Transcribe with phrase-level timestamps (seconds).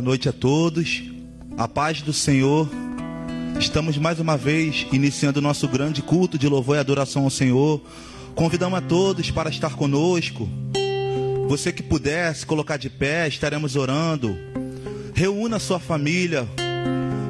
[0.00, 1.02] Boa noite a todos.
[1.58, 2.66] A paz do Senhor.
[3.58, 7.82] Estamos mais uma vez iniciando o nosso grande culto de louvor e adoração ao Senhor.
[8.34, 10.48] Convidamos a todos para estar conosco.
[11.48, 14.34] Você que puder se colocar de pé, estaremos orando.
[15.12, 16.48] Reúna sua família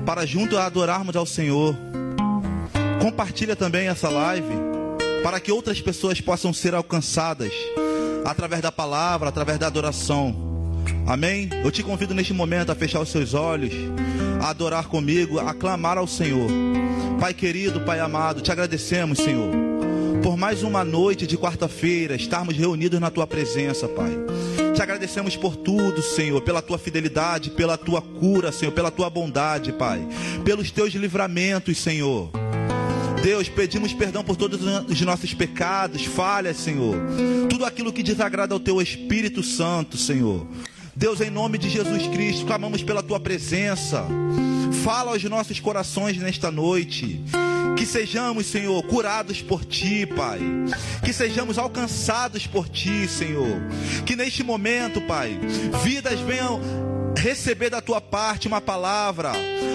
[0.06, 1.75] para junto adorarmos ao Senhor.
[3.02, 4.55] Compartilha também essa live
[5.25, 7.52] para que outras pessoas possam ser alcançadas
[8.25, 10.50] através da palavra, através da adoração.
[11.06, 11.49] Amém?
[11.65, 13.73] Eu te convido neste momento a fechar os seus olhos,
[14.41, 16.49] a adorar comigo, a clamar ao Senhor.
[17.19, 19.50] Pai querido, Pai amado, te agradecemos, Senhor,
[20.23, 24.11] por mais uma noite de quarta-feira estarmos reunidos na tua presença, Pai.
[24.75, 29.73] Te agradecemos por tudo, Senhor, pela tua fidelidade, pela tua cura, Senhor, pela tua bondade,
[29.73, 30.00] Pai,
[30.44, 32.39] pelos teus livramentos, Senhor.
[33.22, 36.96] Deus, pedimos perdão por todos os nossos pecados, falhas, Senhor.
[37.50, 40.46] Tudo aquilo que desagrada ao teu Espírito Santo, Senhor.
[40.96, 44.06] Deus, em nome de Jesus Cristo, clamamos pela tua presença.
[44.82, 47.22] Fala aos nossos corações nesta noite.
[47.76, 50.40] Que sejamos, Senhor, curados por Ti, Pai.
[51.05, 53.61] Que sejamos alcançados por Ti, Senhor.
[54.05, 55.38] Que neste momento, Pai,
[55.82, 59.32] vidas venham receber da tua parte uma palavra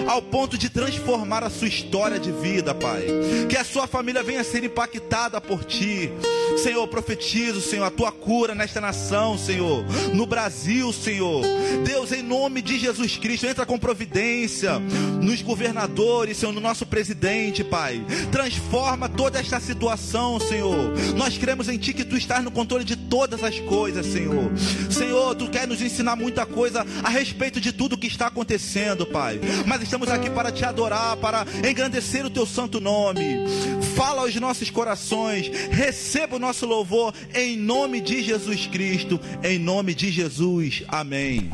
[0.08, 3.06] ao ponto de transformar a sua história de vida, Pai.
[3.50, 6.12] Que a sua família venha ser impactada por ti.
[6.58, 9.84] Senhor, profetizo, Senhor, a tua cura nesta nação, Senhor,
[10.14, 11.44] no Brasil, Senhor.
[11.86, 14.80] Deus, em nome de Jesus Cristo, entra com providência
[15.22, 18.04] nos governadores, Senhor, no nosso presidente, Pai.
[18.32, 20.94] Transforma toda esta situação, Senhor.
[21.16, 24.52] Nós cremos em Ti que Tu estás no controle de todas as coisas, Senhor.
[24.90, 29.40] Senhor, Tu quer nos ensinar muita coisa a respeito de tudo que está acontecendo, Pai.
[29.66, 33.46] Mas estamos aqui para Te adorar, para engrandecer o Teu santo nome.
[33.96, 39.94] Fala aos nossos corações, receba o nosso louvor em nome de Jesus Cristo, em nome
[39.94, 40.84] de Jesus.
[40.88, 41.50] Amém.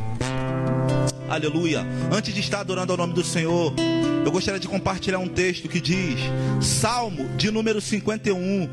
[1.29, 1.85] Aleluia.
[2.11, 3.73] Antes de estar adorando ao nome do Senhor,
[4.23, 6.19] eu gostaria de compartilhar um texto que diz,
[6.61, 8.69] Salmo de número 51,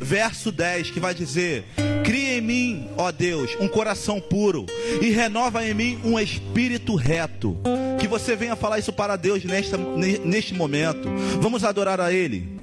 [0.00, 1.64] verso 10, que vai dizer:
[2.04, 4.66] Cria em mim, ó Deus, um coração puro
[5.00, 7.56] e renova em mim um espírito reto.
[7.98, 11.08] Que você venha falar isso para Deus nesta, neste momento.
[11.40, 12.55] Vamos adorar a Ele.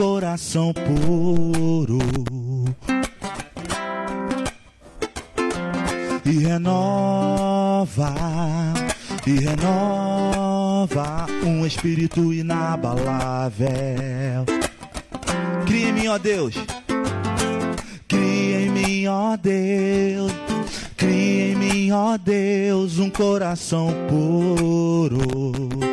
[0.00, 1.98] Coração puro.
[6.24, 8.14] E renova,
[9.26, 13.68] e renova um espírito inabalável.
[15.66, 16.54] Cria em mim, ó Deus,
[18.08, 20.32] cria em mim, ó Deus,
[20.96, 25.89] cria em mim, ó Deus, um coração puro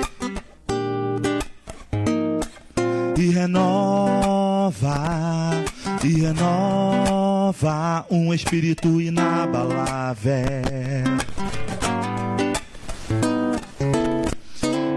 [3.38, 4.98] renova,
[6.04, 10.34] e renova um espírito inabalável.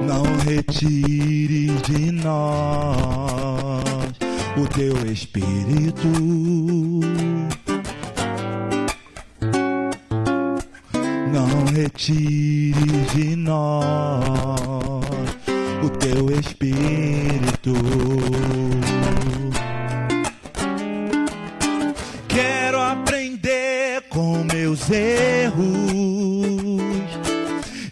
[0.07, 3.83] Não retire de nós
[4.57, 6.09] o teu espírito.
[11.33, 14.90] Não retire de nós
[15.83, 17.75] o teu espírito.
[22.29, 25.61] Quero aprender com meus erros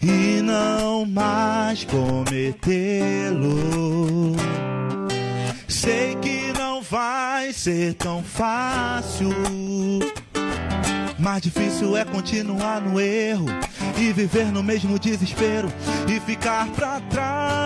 [0.02, 2.48] e não mais cometê-los.
[5.66, 9.30] Sei que não vai ser tão fácil.
[11.18, 13.46] Mais difícil é continuar no erro
[13.98, 15.72] e viver no mesmo desespero
[16.06, 17.58] e ficar pra trás.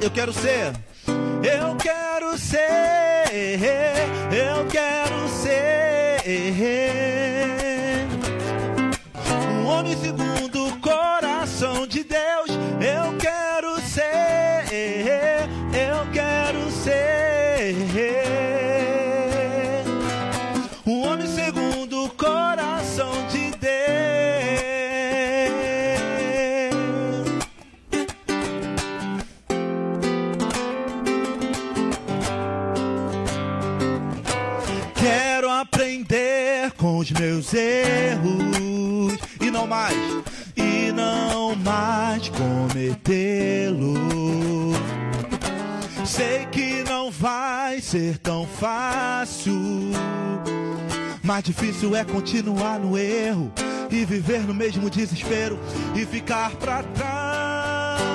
[0.00, 0.72] Eu quero ser,
[1.06, 3.26] eu quero ser,
[4.32, 6.20] eu quero ser
[9.60, 12.49] um homem segundo o coração de Deus.
[37.00, 39.96] Os meus erros e não mais,
[40.54, 43.94] e não mais cometê-lo.
[46.04, 49.58] Sei que não vai ser tão fácil,
[51.22, 53.50] Mais difícil é continuar no erro
[53.90, 55.58] e viver no mesmo desespero
[55.94, 58.10] e ficar para trás.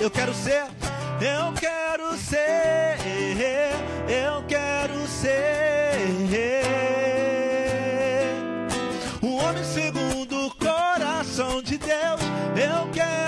[0.00, 0.64] Eu quero ser,
[1.20, 2.96] eu quero ser,
[4.08, 5.30] eu quero ser
[9.22, 12.20] um homem segundo o coração de Deus.
[12.56, 13.21] Eu quero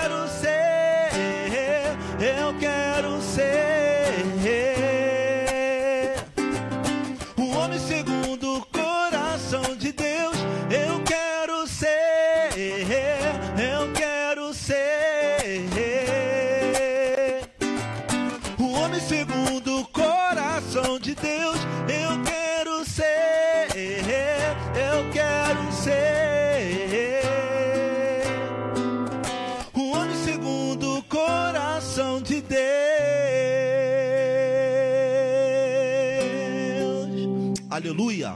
[37.85, 38.33] Aleluia.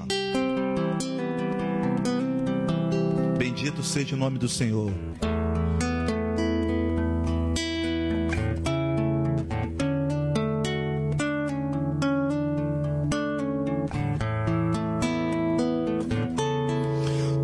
[3.35, 4.93] Bendito seja o nome do Senhor.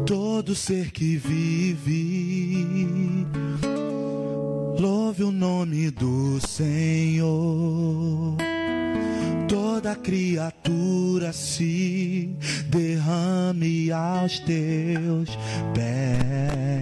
[0.05, 2.55] Todo ser que vive,
[4.79, 8.35] louve o nome do Senhor.
[9.85, 12.35] Toda criatura se
[12.69, 15.29] derrame aos teus
[15.75, 16.81] pés,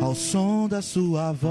[0.00, 1.50] ao som da sua voz,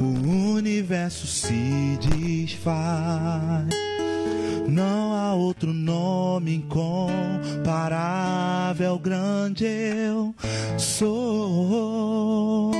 [0.00, 3.68] o universo se desfaz.
[4.66, 10.34] Não há outro nome incomparável, grande eu
[10.76, 12.72] sou.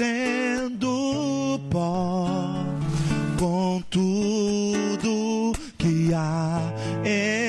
[0.00, 2.26] Sendo pó,
[3.38, 6.72] com tudo que há
[7.04, 7.39] em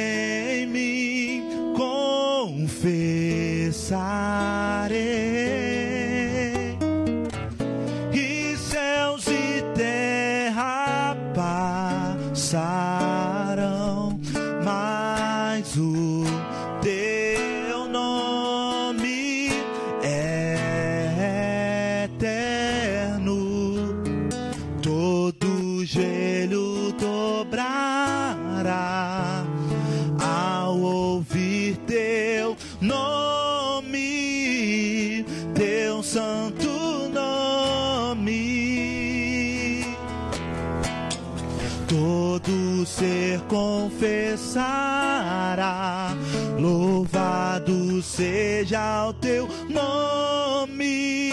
[48.22, 51.32] seja o teu nome,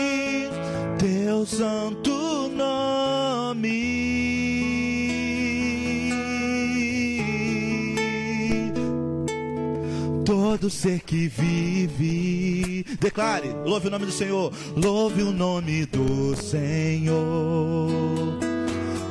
[0.99, 3.69] teu santo nome.
[10.25, 17.19] Todo ser que vive, declare, louve o nome do Senhor, louve o nome do Senhor.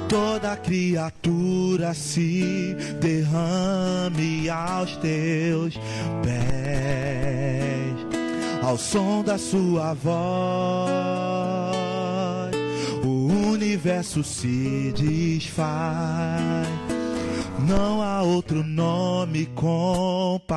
[0.10, 5.78] Toda criatura se derrame aos teus
[6.24, 7.94] pés,
[8.64, 10.16] ao som da sua voz,
[13.04, 16.68] o universo se desfaz.
[17.68, 20.54] Não há outro nome comparável,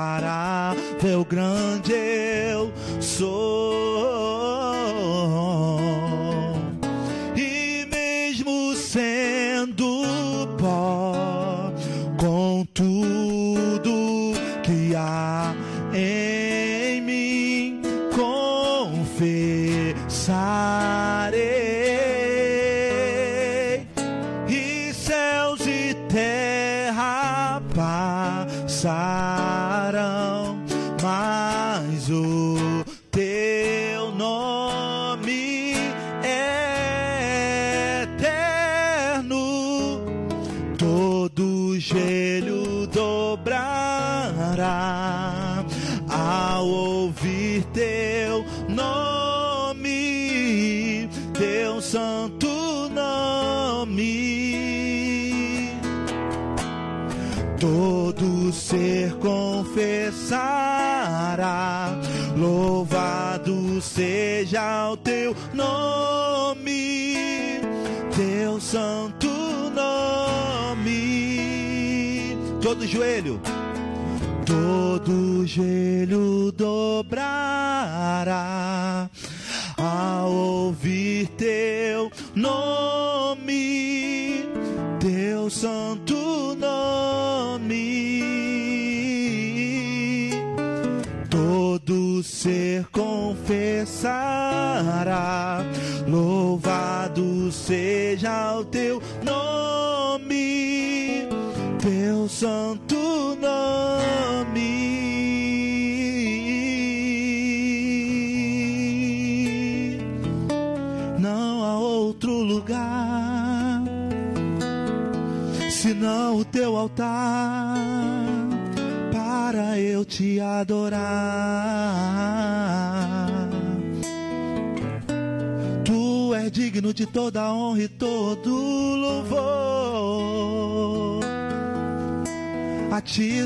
[1.25, 4.60] grande eu sou.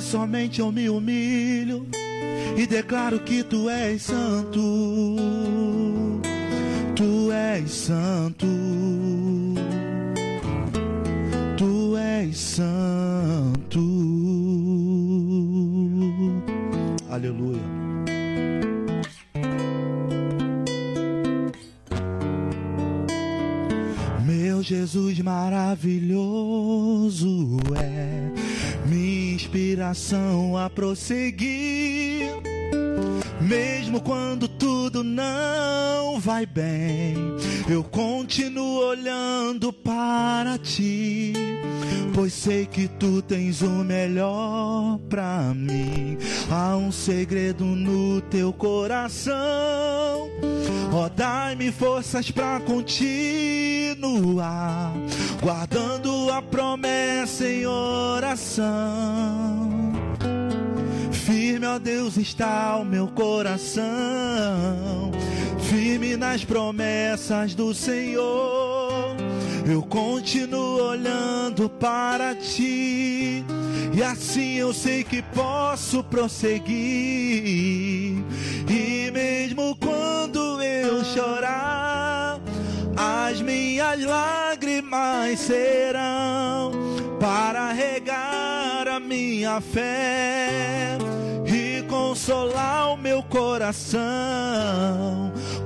[0.01, 1.87] Somente eu me humilho
[2.57, 4.61] e declaro que tu és santo.
[6.95, 8.47] Tu és santo.
[11.57, 13.81] Tu és santo.
[17.11, 17.63] Aleluia.
[24.25, 26.94] Meu Jesus maravilhoso
[29.85, 32.27] inspiração a prosseguir.
[33.41, 35.74] Mesmo quando tudo não
[36.19, 37.15] vai bem,
[37.69, 41.33] eu continuo olhando para ti,
[42.15, 46.17] pois sei que tu tens o melhor pra mim.
[46.51, 49.35] Há um segredo no teu coração.
[50.93, 52.93] Ó, dai-me forças pra continuar,
[55.43, 58.95] guardando a promessa em oração.
[61.11, 63.83] Firme, ó Deus, está o meu coração,
[65.75, 69.17] firme nas promessas do Senhor.
[69.67, 73.45] Eu continuo olhando para ti,
[73.93, 76.75] e assim eu sei que posso prosseguir.
[78.69, 82.39] E mesmo quando eu chorar,
[82.97, 86.71] as minhas lágrimas serão
[87.19, 90.97] para regar a minha fé
[91.45, 94.05] e consolar o meu coração.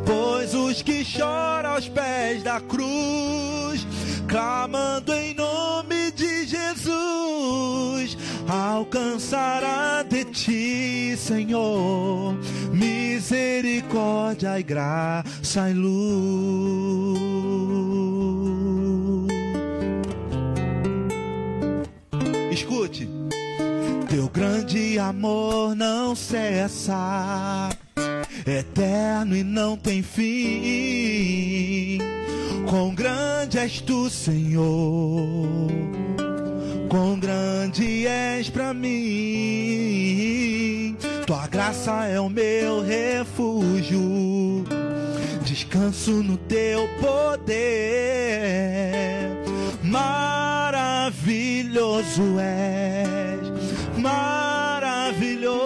[0.09, 3.87] Pois os que choram aos pés da cruz,
[4.27, 8.17] clamando em nome de Jesus,
[8.49, 12.35] alcançará de ti, Senhor,
[12.73, 17.19] misericórdia e graça e luz.
[22.51, 23.07] Escute,
[24.09, 27.69] teu grande amor não cessa,
[28.51, 31.99] eterno e não tem fim.
[32.69, 35.71] Quão grande és tu, Senhor,
[36.89, 40.09] quão grande és para mim.
[41.27, 44.65] Tua graça é o meu refúgio,
[45.59, 47.57] descanso no teu poder.
[49.83, 51.19] Maravilhoso
[52.39, 53.41] és,
[53.99, 55.59] maravilhoso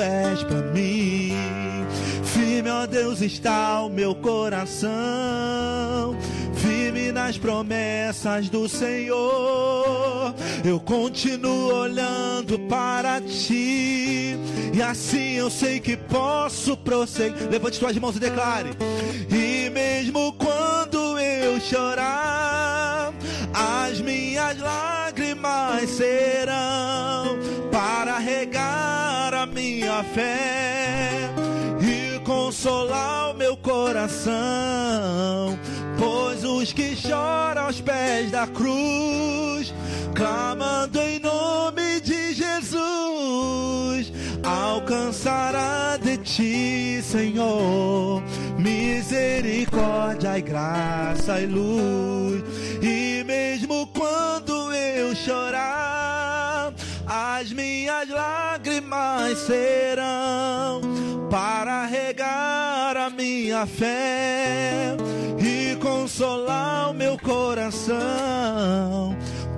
[0.00, 1.32] és para mim.
[2.22, 4.88] Firme, ó Deus, está o meu coração.
[7.12, 10.34] Nas promessas do Senhor.
[10.64, 14.36] Eu continuo olhando para ti.
[14.74, 17.48] E assim eu sei que posso prosseguir.
[17.50, 18.70] Levante suas mãos e declare.
[19.30, 23.12] E mesmo quando eu chorar,
[23.52, 27.38] as minhas lágrimas serão
[27.70, 31.30] para regar a minha fé
[31.80, 35.58] e consolar o meu coração.
[36.60, 39.72] Os que choram aos pés da cruz,
[40.12, 48.20] clamando em nome de Jesus, alcançará de ti, Senhor,
[48.58, 52.42] misericórdia e graça e luz.
[52.82, 56.74] E mesmo quando eu chorar,
[57.06, 60.80] as minhas lágrimas serão
[61.30, 64.96] para regar a minha fé
[66.08, 67.94] consolar o meu coração.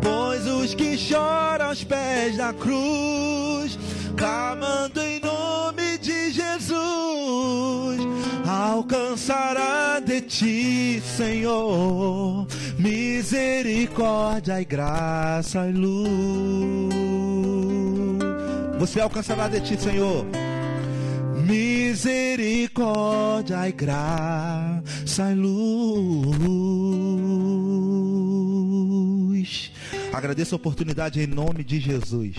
[0.03, 3.79] Pois os que choram aos pés da cruz,
[4.17, 8.01] clamando em nome de Jesus,
[8.45, 16.11] alcançará de ti, Senhor, misericórdia e graça e luz.
[18.81, 20.27] Você alcançará de ti, Senhor,
[21.51, 26.31] misericórdia e graça e luz.
[30.13, 32.37] Agradeço a oportunidade em nome de Jesus.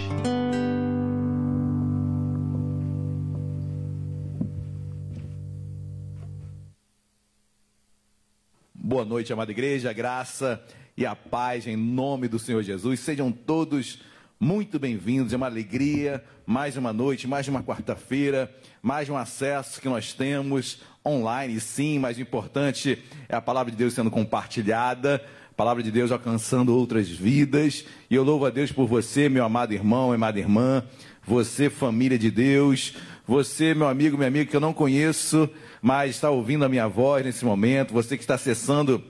[8.73, 10.63] Boa noite, amada igreja, graça
[10.95, 13.01] e a paz em nome do Senhor Jesus.
[13.01, 13.99] Sejam todos
[14.41, 15.33] muito bem-vindos.
[15.33, 20.81] É uma alegria, mais uma noite, mais uma quarta-feira, mais um acesso que nós temos
[21.05, 22.97] online, sim, mas o importante
[23.29, 27.85] é a palavra de Deus sendo compartilhada, a palavra de Deus alcançando outras vidas.
[28.09, 30.83] E eu louvo a Deus por você, meu amado irmão, amada irmã,
[31.23, 32.95] você, família de Deus,
[33.27, 35.47] você, meu amigo, minha amiga que eu não conheço,
[35.79, 39.03] mas está ouvindo a minha voz nesse momento, você que está acessando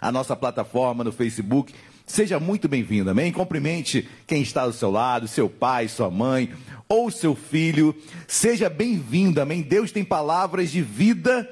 [0.00, 1.72] a nossa plataforma no Facebook,
[2.08, 3.30] seja muito bem-vindo, amém?
[3.30, 6.50] Cumprimente quem está do seu lado, seu pai, sua mãe
[6.88, 7.94] ou seu filho,
[8.26, 9.60] seja bem-vindo, amém?
[9.60, 11.48] Deus tem palavras de vida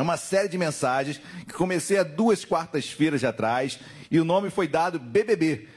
[0.00, 3.78] a uma série de mensagens que comecei há duas quartas-feiras atrás
[4.10, 5.68] e o nome foi dado BBB,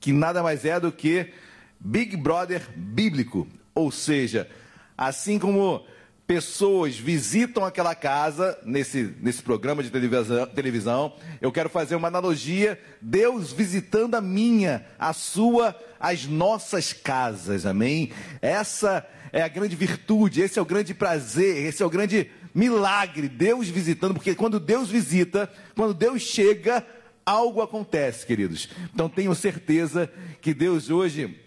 [0.00, 1.32] que nada mais é do que
[1.80, 3.46] Big Brother Bíblico.
[3.74, 4.48] Ou seja,
[4.96, 5.84] assim como
[6.26, 12.80] pessoas visitam aquela casa nesse, nesse programa de televisão, televisão, eu quero fazer uma analogia:
[13.00, 18.12] Deus visitando a minha, a sua, as nossas casas, amém?
[18.42, 23.28] Essa é a grande virtude, esse é o grande prazer, esse é o grande milagre,
[23.28, 26.84] Deus visitando, porque quando Deus visita, quando Deus chega,
[27.24, 28.68] algo acontece, queridos.
[28.92, 31.38] Então tenho certeza que Deus hoje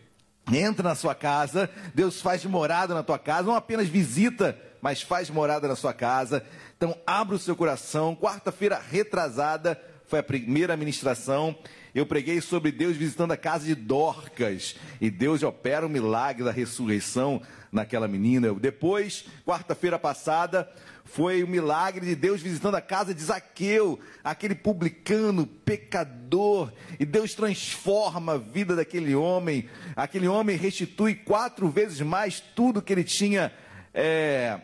[0.50, 5.30] entra na sua casa, Deus faz morada na tua casa, não apenas visita, mas faz
[5.30, 6.46] morada na sua casa.
[6.78, 8.16] Então abra o seu coração.
[8.16, 11.56] Quarta-feira retrasada foi a primeira ministração.
[11.94, 16.52] Eu preguei sobre Deus visitando a casa de Dorcas e Deus opera o milagre da
[16.52, 18.54] ressurreição naquela menina.
[18.54, 20.70] Depois, quarta-feira passada,
[21.14, 27.34] foi o milagre de Deus visitando a casa de Zaqueu, aquele publicano, pecador, e Deus
[27.34, 29.68] transforma a vida daquele homem.
[29.96, 33.52] Aquele homem restitui quatro vezes mais tudo que ele tinha
[33.94, 34.60] é,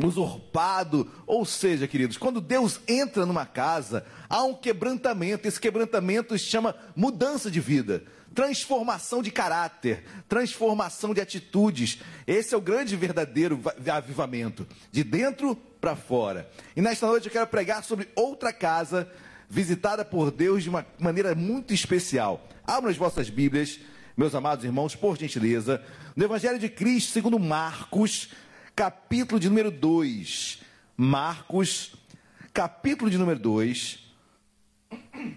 [0.00, 1.10] usurpado.
[1.26, 5.48] Ou seja, queridos, quando Deus entra numa casa, há um quebrantamento.
[5.48, 11.98] Esse quebrantamento se chama mudança de vida transformação de caráter, transformação de atitudes.
[12.26, 16.50] Esse é o grande verdadeiro avivamento, de dentro para fora.
[16.74, 19.10] E nesta noite eu quero pregar sobre outra casa
[19.48, 22.48] visitada por Deus de uma maneira muito especial.
[22.66, 23.78] Abram as vossas Bíblias,
[24.16, 25.82] meus amados irmãos, por gentileza,
[26.16, 28.30] no Evangelho de Cristo, segundo Marcos,
[28.74, 30.60] capítulo de número 2.
[30.96, 31.94] Marcos,
[32.52, 33.98] capítulo de número 2,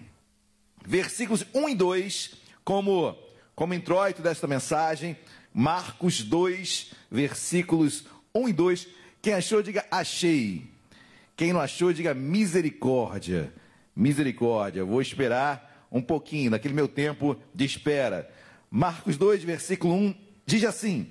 [0.86, 3.16] versículos 1 e 2 como,
[3.54, 5.16] como introito desta mensagem,
[5.54, 8.88] Marcos 2, versículos 1 e 2.
[9.22, 10.68] Quem achou, diga achei.
[11.36, 13.54] Quem não achou, diga misericórdia.
[13.94, 14.84] Misericórdia.
[14.84, 18.28] Vou esperar um pouquinho, naquele meu tempo de espera.
[18.68, 21.08] Marcos 2, versículo 1, diz assim: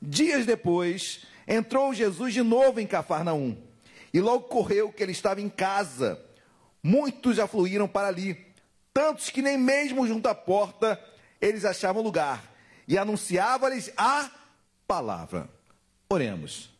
[0.00, 3.56] Dias depois, entrou Jesus de novo em Cafarnaum,
[4.12, 6.24] e logo correu que ele estava em casa.
[6.80, 8.43] Muitos afluíram para ali
[8.94, 10.98] tantos que nem mesmo junto à porta
[11.40, 12.42] eles achavam lugar,
[12.88, 14.30] e anunciava-lhes a
[14.86, 15.50] palavra.
[16.08, 16.73] Oremos.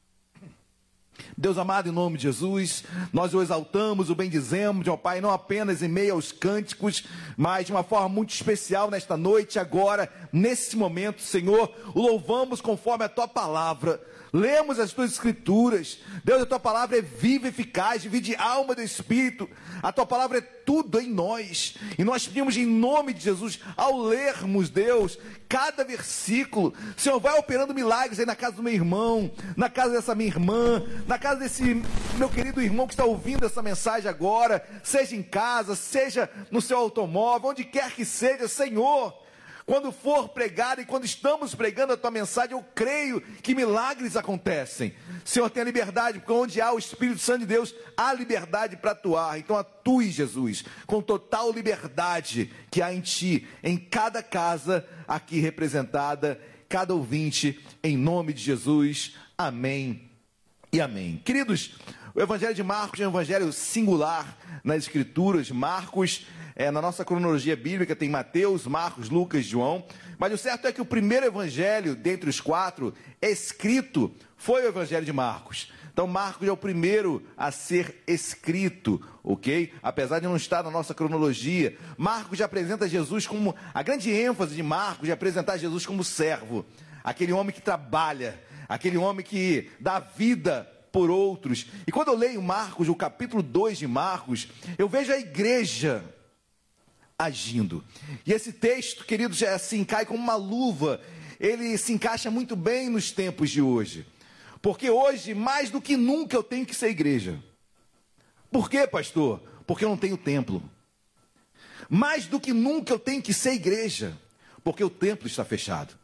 [1.36, 5.82] Deus amado, em nome de Jesus, nós o exaltamos, o bendizemos, ó Pai, não apenas
[5.82, 7.04] em meio aos cânticos,
[7.36, 13.04] mas de uma forma muito especial nesta noite, agora, nesse momento, Senhor, o louvamos conforme
[13.04, 14.00] a tua palavra
[14.34, 16.00] lemos as tuas escrituras.
[16.24, 19.48] Deus, a tua palavra é viva, eficaz, divide alma do espírito.
[19.80, 21.76] A tua palavra é tudo em nós.
[21.96, 25.16] E nós pedimos em nome de Jesus, ao lermos, Deus,
[25.48, 30.16] cada versículo, Senhor, vai operando milagres aí na casa do meu irmão, na casa dessa
[30.16, 31.82] minha irmã, na casa desse
[32.16, 36.78] meu querido irmão que está ouvindo essa mensagem agora, seja em casa, seja no seu
[36.78, 39.24] automóvel, onde quer que seja, Senhor
[39.66, 44.94] Quando for pregar e quando estamos pregando a tua mensagem, eu creio que milagres acontecem.
[45.24, 49.38] Senhor, tenha liberdade, porque onde há o Espírito Santo de Deus, há liberdade para atuar.
[49.38, 56.38] Então atue, Jesus, com total liberdade que há em ti, em cada casa aqui representada,
[56.68, 59.16] cada ouvinte, em nome de Jesus.
[59.38, 60.13] Amém
[60.74, 61.22] e amém.
[61.24, 61.76] Queridos,
[62.16, 65.48] o Evangelho de Marcos é um evangelho singular nas Escrituras.
[65.48, 69.84] Marcos, é, na nossa cronologia bíblica, tem Mateus, Marcos, Lucas, João.
[70.18, 75.06] Mas o certo é que o primeiro evangelho, dentre os quatro, escrito, foi o Evangelho
[75.06, 75.72] de Marcos.
[75.92, 79.72] Então, Marcos é o primeiro a ser escrito, ok?
[79.80, 83.54] Apesar de não estar na nossa cronologia, Marcos já apresenta Jesus como.
[83.72, 86.66] A grande ênfase de Marcos é apresentar Jesus como servo,
[87.04, 91.66] aquele homem que trabalha, aquele homem que dá vida por outros.
[91.86, 94.48] E quando eu leio Marcos, o capítulo 2 de Marcos,
[94.78, 96.04] eu vejo a igreja
[97.18, 97.84] agindo.
[98.26, 101.00] E esse texto, queridos, já assim cai como uma luva.
[101.40, 104.06] Ele se encaixa muito bem nos tempos de hoje.
[104.62, 107.42] Porque hoje, mais do que nunca, eu tenho que ser igreja.
[108.50, 109.42] Por quê, pastor?
[109.66, 110.62] Porque eu não tenho templo.
[111.88, 114.16] Mais do que nunca eu tenho que ser igreja,
[114.62, 115.94] porque o templo está fechado.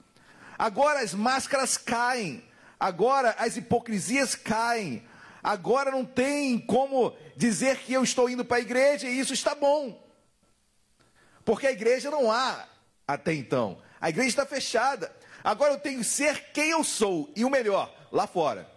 [0.59, 2.43] Agora as máscaras caem,
[2.81, 5.07] Agora as hipocrisias caem.
[5.43, 9.55] Agora não tem como dizer que eu estou indo para a igreja e isso está
[9.55, 10.03] bom.
[11.45, 12.67] Porque a igreja não há
[13.07, 13.81] até então.
[14.01, 15.15] A igreja está fechada.
[15.45, 17.31] Agora eu tenho que ser quem eu sou.
[17.37, 18.71] E o melhor, lá fora.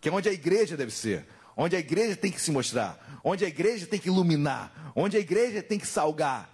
[0.00, 1.26] Que é onde a igreja deve ser.
[1.56, 3.20] Onde a igreja tem que se mostrar.
[3.22, 4.92] Onde a igreja tem que iluminar.
[4.94, 6.48] Onde a igreja tem que salgar.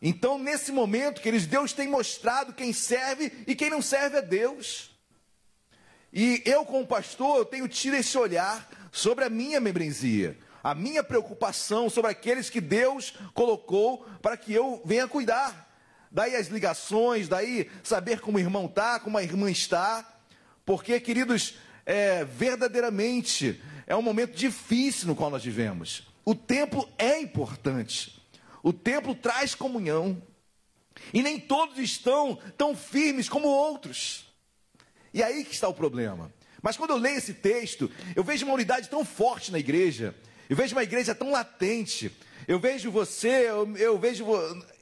[0.00, 4.87] Então, nesse momento, queridos, Deus tem mostrado quem serve e quem não serve a Deus.
[6.12, 11.04] E eu, como pastor, eu tenho tido esse olhar sobre a minha membresia, a minha
[11.04, 15.68] preocupação sobre aqueles que Deus colocou para que eu venha cuidar.
[16.10, 20.06] Daí as ligações, daí saber como o irmão está, como a irmã está.
[20.64, 26.06] Porque, queridos, é, verdadeiramente é um momento difícil no qual nós vivemos.
[26.24, 28.22] O templo é importante.
[28.62, 30.20] O templo traz comunhão.
[31.12, 34.27] E nem todos estão tão firmes como outros.
[35.18, 36.32] E aí que está o problema.
[36.62, 40.14] Mas quando eu leio esse texto, eu vejo uma unidade tão forte na igreja,
[40.48, 44.24] eu vejo uma igreja tão latente, eu vejo você, eu, eu, vejo,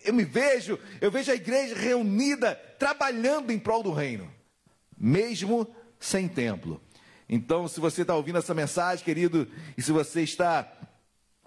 [0.04, 4.30] eu me vejo, eu vejo a igreja reunida, trabalhando em prol do reino,
[4.94, 6.82] mesmo sem templo.
[7.26, 10.70] Então, se você está ouvindo essa mensagem, querido, e se você está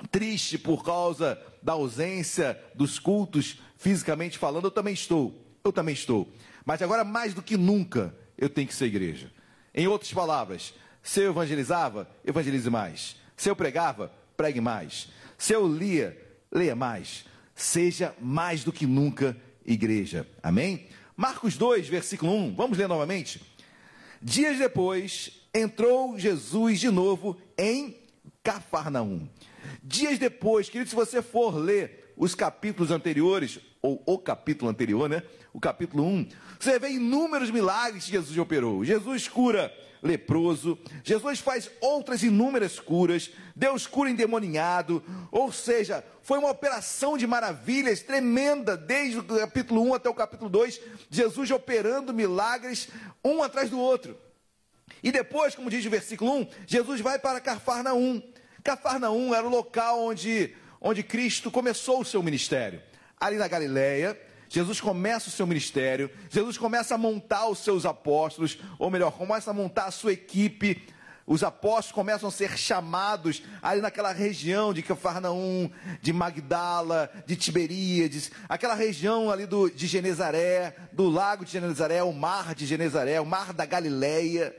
[0.10, 5.46] triste por causa da ausência dos cultos, fisicamente falando, eu também estou.
[5.64, 6.28] Eu também estou.
[6.66, 9.32] Mas agora, mais do que nunca, eu tenho que ser igreja.
[9.74, 10.74] Em outras palavras,
[11.04, 13.18] se eu evangelizava, evangelize mais.
[13.36, 15.10] Se eu pregava, pregue mais.
[15.38, 16.18] Se eu lia,
[16.52, 17.26] leia mais.
[17.54, 20.26] Seja mais do que nunca igreja.
[20.42, 20.88] Amém?
[21.16, 22.56] Marcos 2, versículo 1.
[22.56, 23.42] Vamos ler novamente.
[24.22, 27.98] Dias depois, entrou Jesus de novo em
[28.42, 29.28] Cafarnaum.
[29.84, 35.24] Dias depois, querido, se você for ler os capítulos anteriores, ou o capítulo anterior, né?
[35.54, 38.84] O capítulo 1, você vê inúmeros milagres que Jesus operou.
[38.84, 46.50] Jesus cura leproso, Jesus faz outras inúmeras curas, Deus cura endemoninhado, ou seja, foi uma
[46.50, 52.88] operação de maravilhas tremenda, desde o capítulo 1 até o capítulo 2, Jesus operando milagres
[53.24, 54.18] um atrás do outro.
[55.04, 58.22] E depois, como diz o versículo 1, Jesus vai para Cafarnaum.
[58.64, 62.82] Cafarnaum era o local onde, onde Cristo começou o seu ministério
[63.20, 64.20] ali na Galileia.
[64.50, 69.52] Jesus começa o seu ministério, Jesus começa a montar os seus apóstolos, ou melhor, começa
[69.52, 70.88] a montar a sua equipe.
[71.28, 75.70] Os apóstolos começam a ser chamados ali naquela região de Cafarnaum,
[76.02, 82.12] de Magdala, de Tiberíades, aquela região ali do, de Genezaré, do lago de Genezaré, o
[82.12, 84.56] mar de Genezaré, o mar da Galileia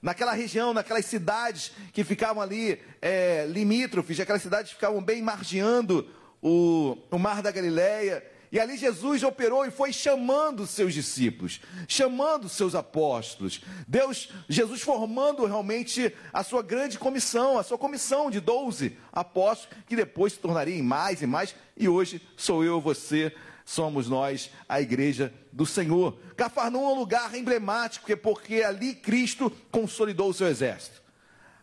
[0.00, 6.06] naquela região, naquelas cidades que ficavam ali é, limítrofes, aquelas cidades que ficavam bem margeando
[6.42, 8.22] o, o mar da Galileia.
[8.54, 13.60] E ali Jesus operou e foi chamando seus discípulos, chamando seus apóstolos.
[13.88, 19.96] Deus, Jesus formando realmente a sua grande comissão, a sua comissão de 12 apóstolos, que
[19.96, 21.52] depois se tornaria em mais e mais.
[21.76, 26.16] E hoje sou eu, você, somos nós, a igreja do Senhor.
[26.36, 31.02] Cafarnaum é um lugar emblemático, porque ali Cristo consolidou o seu exército.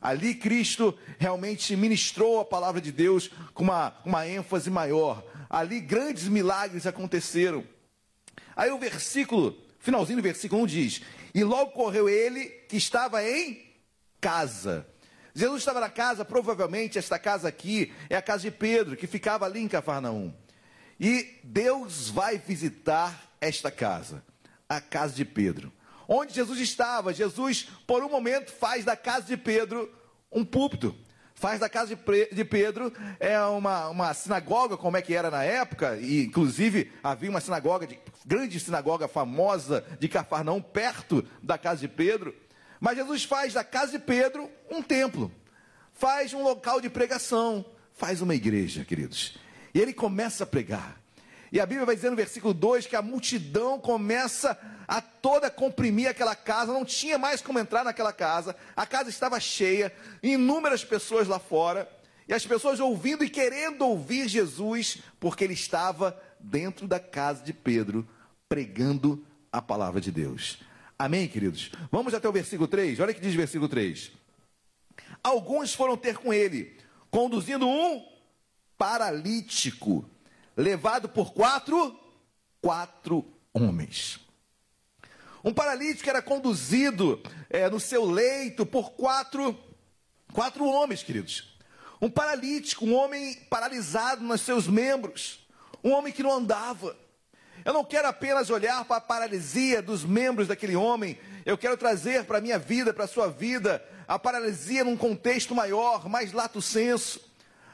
[0.02, 5.24] Ali Cristo realmente ministrou a palavra de Deus com uma, uma ênfase maior.
[5.52, 7.68] Ali grandes milagres aconteceram.
[8.56, 11.02] Aí o versículo, finalzinho do versículo 1 diz:
[11.34, 13.62] E logo correu ele que estava em
[14.22, 14.88] casa.
[15.36, 19.46] Jesus estava na casa, provavelmente esta casa aqui é a casa de Pedro, que ficava
[19.46, 20.34] ali em Cafarnaum.
[20.98, 24.24] E Deus vai visitar esta casa,
[24.70, 25.70] a casa de Pedro.
[26.08, 29.94] Onde Jesus estava, Jesus, por um momento, faz da casa de Pedro
[30.32, 30.96] um púlpito.
[31.42, 31.98] Faz da casa
[32.32, 37.32] de Pedro é uma, uma sinagoga, como é que era na época, e inclusive havia
[37.32, 42.32] uma sinagoga, de, grande sinagoga famosa de Cafarnaum, perto da casa de Pedro.
[42.80, 45.32] Mas Jesus faz da casa de Pedro um templo,
[45.96, 49.36] faz um local de pregação, faz uma igreja, queridos.
[49.74, 51.01] E ele começa a pregar.
[51.52, 56.10] E a Bíblia vai dizer no versículo 2 que a multidão começa a toda comprimir
[56.10, 61.28] aquela casa, não tinha mais como entrar naquela casa, a casa estava cheia, inúmeras pessoas
[61.28, 61.90] lá fora,
[62.28, 67.52] e as pessoas ouvindo e querendo ouvir Jesus, porque ele estava dentro da casa de
[67.52, 68.08] Pedro,
[68.48, 70.60] pregando a palavra de Deus.
[70.98, 71.72] Amém, queridos?
[71.92, 74.12] Vamos até o versículo 3, olha o que diz o versículo 3.
[75.22, 76.78] Alguns foram ter com ele,
[77.10, 78.06] conduzindo um
[78.78, 80.06] paralítico
[80.56, 81.98] levado por quatro,
[82.62, 84.20] quatro homens.
[85.44, 89.58] Um paralítico era conduzido é, no seu leito por quatro,
[90.32, 91.58] quatro homens, queridos.
[92.00, 95.48] Um paralítico, um homem paralisado nos seus membros,
[95.84, 96.96] um homem que não andava.
[97.66, 102.26] Eu não quero apenas olhar para a paralisia dos membros daquele homem, eu quero trazer
[102.26, 106.62] para a minha vida, para a sua vida, a paralisia num contexto maior, mais lato
[106.62, 107.31] senso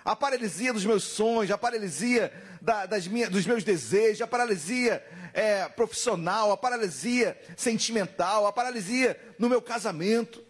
[0.07, 5.05] a paralisia dos meus sonhos, a paralisia da, das minhas, dos meus desejos, a paralisia
[5.33, 10.41] é, profissional, a paralisia sentimental, a paralisia no meu casamento.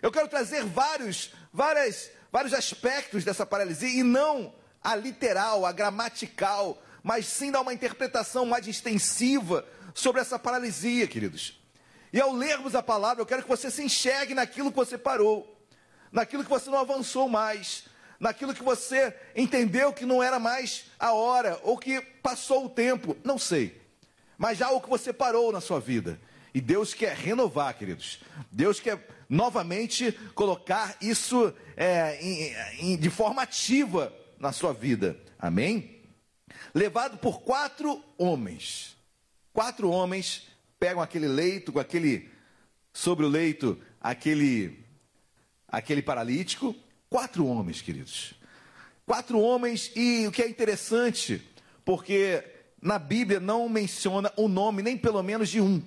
[0.00, 6.80] Eu quero trazer vários, várias, vários aspectos dessa paralisia e não a literal, a gramatical,
[7.02, 11.60] mas sim dar uma interpretação mais extensiva sobre essa paralisia, queridos.
[12.12, 15.60] E ao lermos a palavra, eu quero que você se enxergue naquilo que você parou,
[16.12, 17.82] naquilo que você não avançou mais,
[18.18, 23.16] naquilo que você entendeu que não era mais a hora, ou que passou o tempo,
[23.22, 23.80] não sei.
[24.38, 26.20] Mas já o que você parou na sua vida.
[26.54, 28.20] E Deus quer renovar, queridos.
[28.50, 35.18] Deus quer novamente colocar isso é, em, em, de forma ativa na sua vida.
[35.38, 36.02] Amém?
[36.74, 38.96] Levado por quatro homens.
[39.52, 40.46] Quatro homens
[40.78, 42.30] pegam aquele leito, com aquele
[42.92, 44.84] sobre o leito, aquele
[45.68, 46.74] aquele paralítico,
[47.16, 48.34] Quatro homens, queridos.
[49.06, 51.42] Quatro homens, e o que é interessante,
[51.82, 52.44] porque
[52.78, 55.82] na Bíblia não menciona o nome nem pelo menos de um.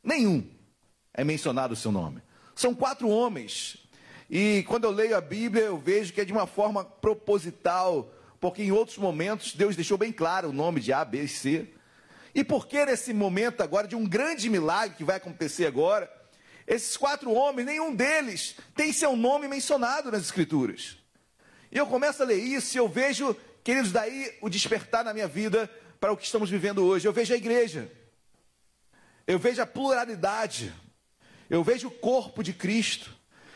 [0.00, 0.48] Nenhum
[1.12, 2.22] é mencionado o seu nome.
[2.54, 3.78] São quatro homens.
[4.30, 8.62] E quando eu leio a Bíblia, eu vejo que é de uma forma proposital, porque
[8.62, 11.68] em outros momentos Deus deixou bem claro o nome de A, B e C.
[12.32, 16.08] E porque nesse momento agora de um grande milagre que vai acontecer agora,
[16.66, 20.96] esses quatro homens, nenhum deles tem seu nome mencionado nas Escrituras.
[21.70, 25.26] E eu começo a ler isso e eu vejo, queridos, daí o despertar na minha
[25.26, 27.06] vida para o que estamos vivendo hoje.
[27.06, 27.90] Eu vejo a igreja,
[29.26, 30.72] eu vejo a pluralidade,
[31.48, 33.10] eu vejo o corpo de Cristo,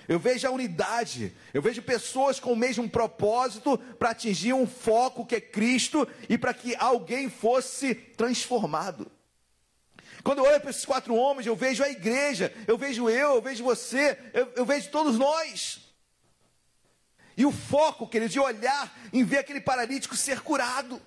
[0.08, 5.26] eu vejo a unidade, eu vejo pessoas com o mesmo propósito para atingir um foco
[5.26, 9.10] que é Cristo e para que alguém fosse transformado.
[10.26, 13.40] Quando eu olho para esses quatro homens, eu vejo a igreja, eu vejo eu, eu
[13.40, 15.78] vejo você, eu, eu vejo todos nós.
[17.36, 21.00] E o foco, querido, de olhar em ver aquele paralítico ser curado.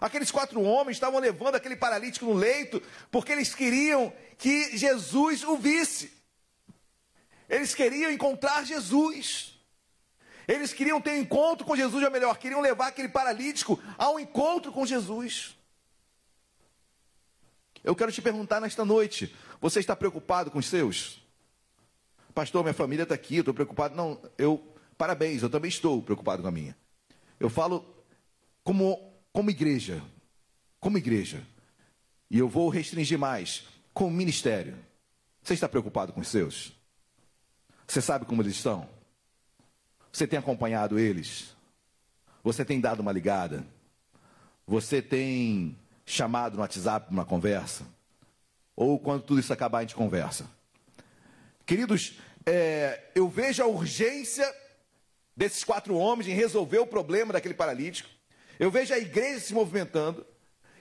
[0.00, 5.58] Aqueles quatro homens estavam levando aquele paralítico no leito, porque eles queriam que Jesus o
[5.58, 6.10] visse.
[7.50, 9.60] Eles queriam encontrar Jesus.
[10.48, 14.86] Eles queriam ter encontro com Jesus, ou melhor, queriam levar aquele paralítico ao encontro com
[14.86, 15.54] Jesus.
[17.84, 21.22] Eu quero te perguntar nesta noite: você está preocupado com os seus?
[22.34, 23.94] Pastor, minha família está aqui, eu estou preocupado.
[23.94, 24.58] Não, eu,
[24.96, 26.76] parabéns, eu também estou preocupado com a minha.
[27.38, 27.84] Eu falo
[28.64, 30.02] como, como igreja,
[30.80, 31.46] como igreja.
[32.30, 34.76] E eu vou restringir mais, como ministério.
[35.42, 36.72] Você está preocupado com os seus?
[37.86, 38.88] Você sabe como eles estão?
[40.10, 41.54] Você tem acompanhado eles?
[42.42, 43.64] Você tem dado uma ligada?
[44.66, 47.86] Você tem chamado no WhatsApp para uma conversa?
[48.76, 50.46] Ou quando tudo isso acabar, a gente conversa?
[51.64, 54.52] Queridos, é, eu vejo a urgência
[55.36, 58.08] desses quatro homens em resolver o problema daquele paralítico.
[58.58, 60.26] Eu vejo a igreja se movimentando.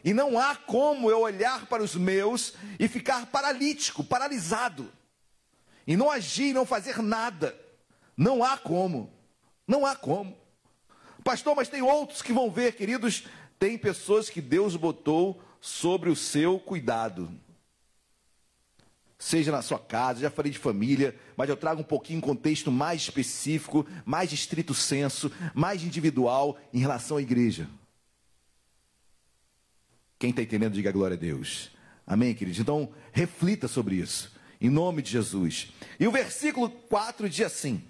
[0.03, 4.91] E não há como eu olhar para os meus e ficar paralítico, paralisado.
[5.87, 7.57] E não agir, não fazer nada.
[8.17, 9.11] Não há como.
[9.65, 10.37] Não há como.
[11.23, 13.23] Pastor, mas tem outros que vão ver, queridos,
[13.59, 17.31] tem pessoas que Deus botou sobre o seu cuidado.
[19.17, 22.69] Seja na sua casa, já falei de família, mas eu trago um pouquinho um contexto
[22.69, 27.69] mais específico, mais de estrito senso, mais individual em relação à igreja.
[30.19, 31.71] Quem está entendendo, diga glória a Deus.
[32.05, 32.59] Amém, queridos?
[32.59, 35.71] Então, reflita sobre isso, em nome de Jesus.
[35.97, 37.81] E o versículo 4 diz assim: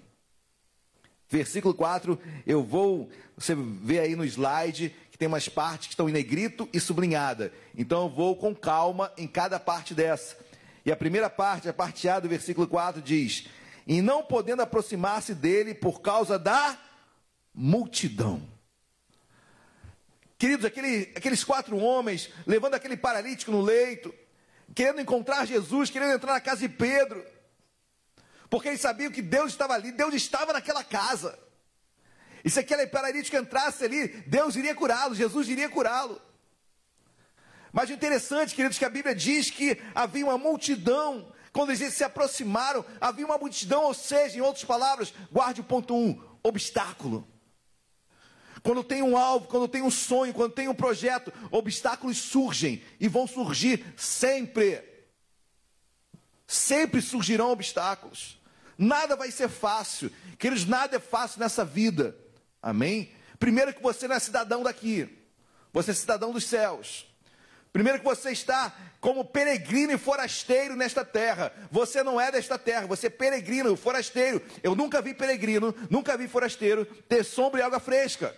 [1.28, 4.94] Versículo 4, eu vou, você vê aí no slide
[5.24, 7.50] tem umas partes que estão em negrito e sublinhada.
[7.74, 10.36] Então eu vou com calma em cada parte dessa.
[10.84, 13.46] E a primeira parte, a parte A do versículo 4 diz:
[13.86, 16.78] "E não podendo aproximar-se dele por causa da
[17.54, 18.46] multidão".
[20.36, 24.14] Queridos, aquele, aqueles quatro homens levando aquele paralítico no leito,
[24.74, 27.24] querendo encontrar Jesus, querendo entrar na casa de Pedro
[28.54, 31.36] porque eles sabiam que Deus estava ali, Deus estava naquela casa.
[32.44, 36.20] E se aquele paralítico entrasse ali, Deus iria curá-lo, Jesus iria curá-lo.
[37.72, 42.04] Mas o interessante, queridos, que a Bíblia diz que havia uma multidão, quando eles se
[42.04, 47.26] aproximaram, havia uma multidão, ou seja, em outras palavras, guarde o ponto 1, um, obstáculo.
[48.62, 53.08] Quando tem um alvo, quando tem um sonho, quando tem um projeto, obstáculos surgem e
[53.08, 54.82] vão surgir sempre.
[56.46, 58.38] Sempre surgirão obstáculos.
[58.76, 60.10] Nada vai ser fácil.
[60.38, 62.23] Queridos, nada é fácil nessa vida.
[62.64, 63.12] Amém?
[63.38, 65.06] Primeiro que você não é cidadão daqui.
[65.70, 67.06] Você é cidadão dos céus.
[67.70, 71.52] Primeiro que você está como peregrino e forasteiro nesta terra.
[71.70, 74.40] Você não é desta terra, você é peregrino, forasteiro.
[74.62, 78.34] Eu nunca vi peregrino, nunca vi forasteiro ter sombra e água fresca.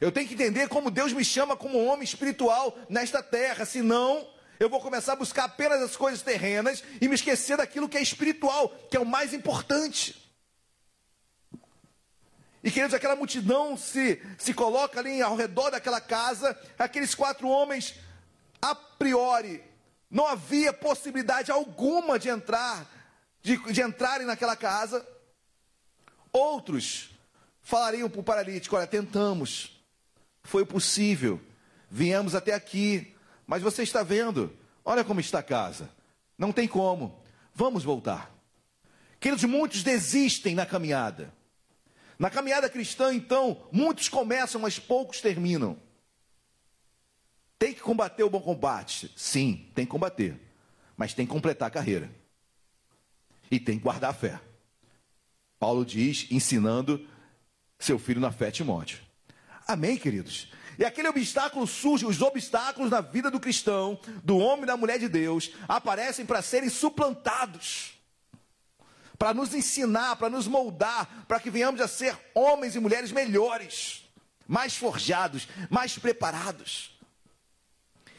[0.00, 4.28] Eu tenho que entender como Deus me chama como homem espiritual nesta terra, senão
[4.58, 8.02] eu vou começar a buscar apenas as coisas terrenas e me esquecer daquilo que é
[8.02, 10.31] espiritual, que é o mais importante.
[12.62, 17.94] E queridos, aquela multidão se, se coloca ali ao redor daquela casa, aqueles quatro homens,
[18.60, 19.62] a priori,
[20.08, 22.86] não havia possibilidade alguma de entrar,
[23.42, 25.04] de, de entrarem naquela casa.
[26.32, 27.10] Outros
[27.62, 29.82] falariam para o paralítico: olha, tentamos,
[30.44, 31.40] foi possível,
[31.90, 35.90] viemos até aqui, mas você está vendo, olha como está a casa.
[36.38, 37.20] Não tem como.
[37.54, 38.30] Vamos voltar.
[39.20, 41.32] Queridos, muitos desistem na caminhada.
[42.22, 45.76] Na caminhada cristã, então, muitos começam, mas poucos terminam.
[47.58, 49.12] Tem que combater o bom combate?
[49.16, 50.40] Sim, tem que combater.
[50.96, 52.08] Mas tem que completar a carreira.
[53.50, 54.40] E tem que guardar a fé.
[55.58, 57.04] Paulo diz, ensinando
[57.76, 59.00] seu filho na fé, Timóteo.
[59.66, 60.46] Amém, queridos?
[60.78, 65.00] E aquele obstáculo surge, os obstáculos na vida do cristão, do homem e da mulher
[65.00, 67.94] de Deus, aparecem para serem suplantados,
[69.22, 74.04] para nos ensinar, para nos moldar, para que venhamos a ser homens e mulheres melhores,
[74.48, 76.98] mais forjados, mais preparados.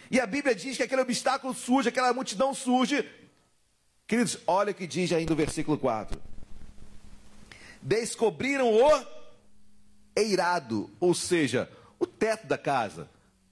[0.10, 3.06] E a Bíblia diz que aquele obstáculo surge, aquela multidão surge.
[4.08, 6.22] Queridos, olha o que diz ainda o versículo 4.
[7.82, 9.06] Descobriram o
[10.16, 13.10] eirado, ou seja, o teto da casa,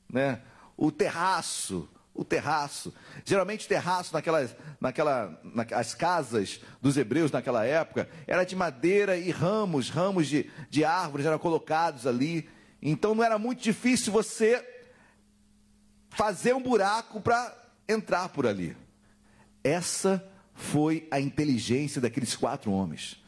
[0.10, 0.41] né?
[0.78, 2.93] o terraço, o terraço.
[3.26, 9.89] Geralmente terraço naquelas, naquela, nas casas dos hebreus naquela época era de madeira e ramos,
[9.89, 12.49] ramos de, de árvores eram colocados ali.
[12.82, 14.66] Então não era muito difícil você
[16.09, 17.55] fazer um buraco para
[17.88, 18.76] entrar por ali.
[19.64, 23.22] Essa foi a inteligência daqueles quatro homens.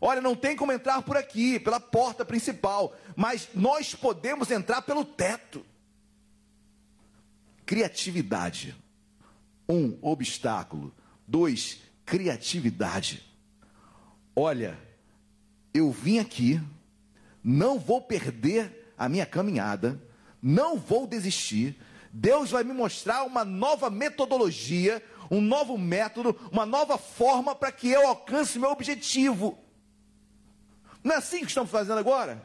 [0.00, 5.04] Olha, não tem como entrar por aqui, pela porta principal, mas nós podemos entrar pelo
[5.04, 5.64] teto.
[7.66, 8.74] Criatividade.
[9.68, 10.94] Um, obstáculo.
[11.26, 13.22] Dois, criatividade.
[14.34, 14.78] Olha,
[15.74, 16.60] eu vim aqui,
[17.42, 20.00] não vou perder a minha caminhada,
[20.40, 21.76] não vou desistir.
[22.12, 27.88] Deus vai me mostrar uma nova metodologia, um novo método, uma nova forma para que
[27.88, 29.58] eu alcance meu objetivo.
[31.02, 32.44] Não é assim que estamos fazendo agora?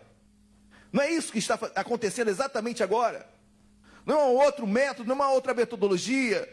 [0.91, 3.30] Não é isso que está acontecendo exatamente agora?
[4.05, 6.47] Não é um outro método, não é uma outra metodologia,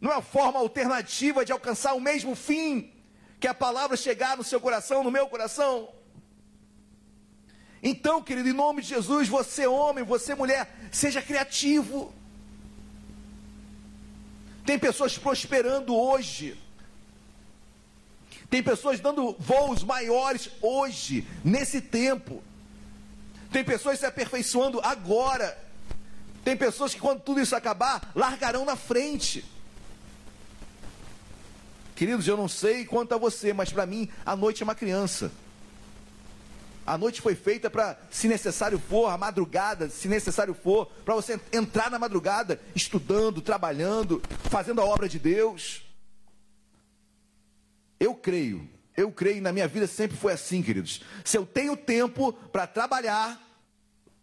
[0.00, 2.92] não é uma forma alternativa de alcançar o mesmo fim,
[3.38, 5.88] que a palavra chegar no seu coração, no meu coração.
[7.82, 12.12] Então, querido, em nome de Jesus, você homem, você mulher, seja criativo.
[14.66, 16.58] Tem pessoas prosperando hoje
[18.50, 22.42] tem pessoas dando voos maiores hoje, nesse tempo.
[23.52, 25.56] Tem pessoas se aperfeiçoando agora.
[26.44, 29.44] Tem pessoas que, quando tudo isso acabar, largarão na frente.
[31.94, 35.30] Queridos, eu não sei quanto a você, mas para mim, a noite é uma criança.
[36.86, 41.38] A noite foi feita para, se necessário for, a madrugada, se necessário for, para você
[41.52, 45.82] entrar na madrugada, estudando, trabalhando, fazendo a obra de Deus.
[48.00, 48.66] Eu creio,
[48.96, 51.02] eu creio, na minha vida sempre foi assim, queridos.
[51.22, 53.38] Se eu tenho tempo para trabalhar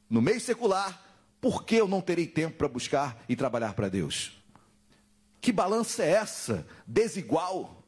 [0.09, 1.07] no meio secular,
[1.39, 4.38] por que eu não terei tempo para buscar e trabalhar para Deus?
[5.39, 6.67] Que balança é essa?
[6.85, 7.83] Desigual.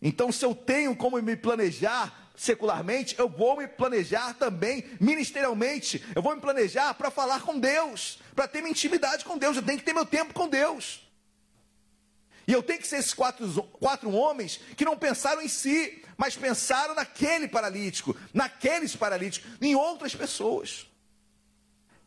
[0.00, 6.04] Então, se eu tenho como me planejar secularmente, eu vou me planejar também ministerialmente.
[6.14, 9.56] Eu vou me planejar para falar com Deus, para ter minha intimidade com Deus.
[9.56, 11.02] Eu tenho que ter meu tempo com Deus.
[12.46, 16.36] E eu tenho que ser esses quatro, quatro homens que não pensaram em si, mas
[16.36, 20.86] pensaram naquele paralítico, naqueles paralíticos, em outras pessoas.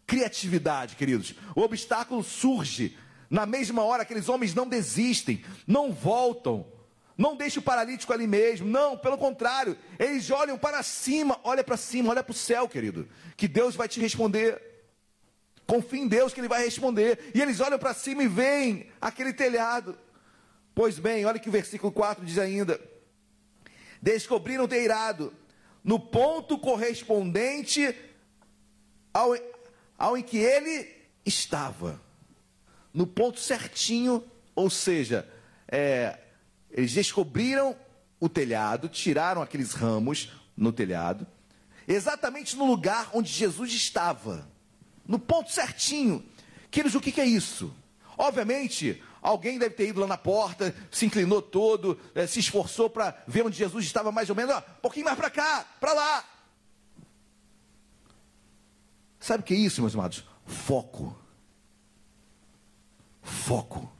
[0.09, 1.35] Criatividade, queridos.
[1.55, 2.97] O obstáculo surge.
[3.29, 6.65] Na mesma hora, aqueles homens não desistem, não voltam,
[7.15, 8.67] não deixam o paralítico ali mesmo.
[8.67, 13.07] Não, pelo contrário, eles olham para cima, olha para cima, olha para o céu, querido.
[13.37, 14.59] Que Deus vai te responder.
[15.67, 17.29] Confia em Deus que Ele vai responder.
[17.35, 19.95] E eles olham para cima e veem aquele telhado.
[20.73, 22.81] Pois bem, olha que o versículo 4 diz ainda:
[24.01, 25.31] Descobriram o teirado
[25.83, 27.95] no ponto correspondente
[29.13, 29.35] ao,
[29.99, 30.89] ao em que ele
[31.25, 32.01] estava.
[32.93, 34.23] No ponto certinho,
[34.55, 35.27] ou seja,
[35.67, 36.17] é,
[36.71, 37.75] eles descobriram
[38.19, 41.27] o telhado, tiraram aqueles ramos no telhado,
[41.87, 44.47] exatamente no lugar onde Jesus estava,
[45.05, 46.25] no ponto certinho.
[46.71, 47.73] Queridos, o que, é isso?
[48.17, 53.23] Obviamente, alguém deve ter ido lá na porta, se inclinou todo, eh, se esforçou para
[53.27, 56.25] ver onde Jesus estava mais ou menos, um pouquinho mais para cá, para lá.
[59.19, 60.23] Sabe o que é isso, meus amados?
[60.45, 61.15] Foco.
[63.21, 63.91] Foco.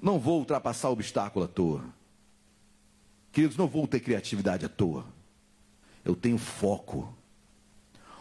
[0.00, 1.84] Não vou ultrapassar o obstáculo à toa.
[3.30, 5.06] Queridos, não vou ter criatividade à toa.
[6.04, 7.16] Eu tenho foco.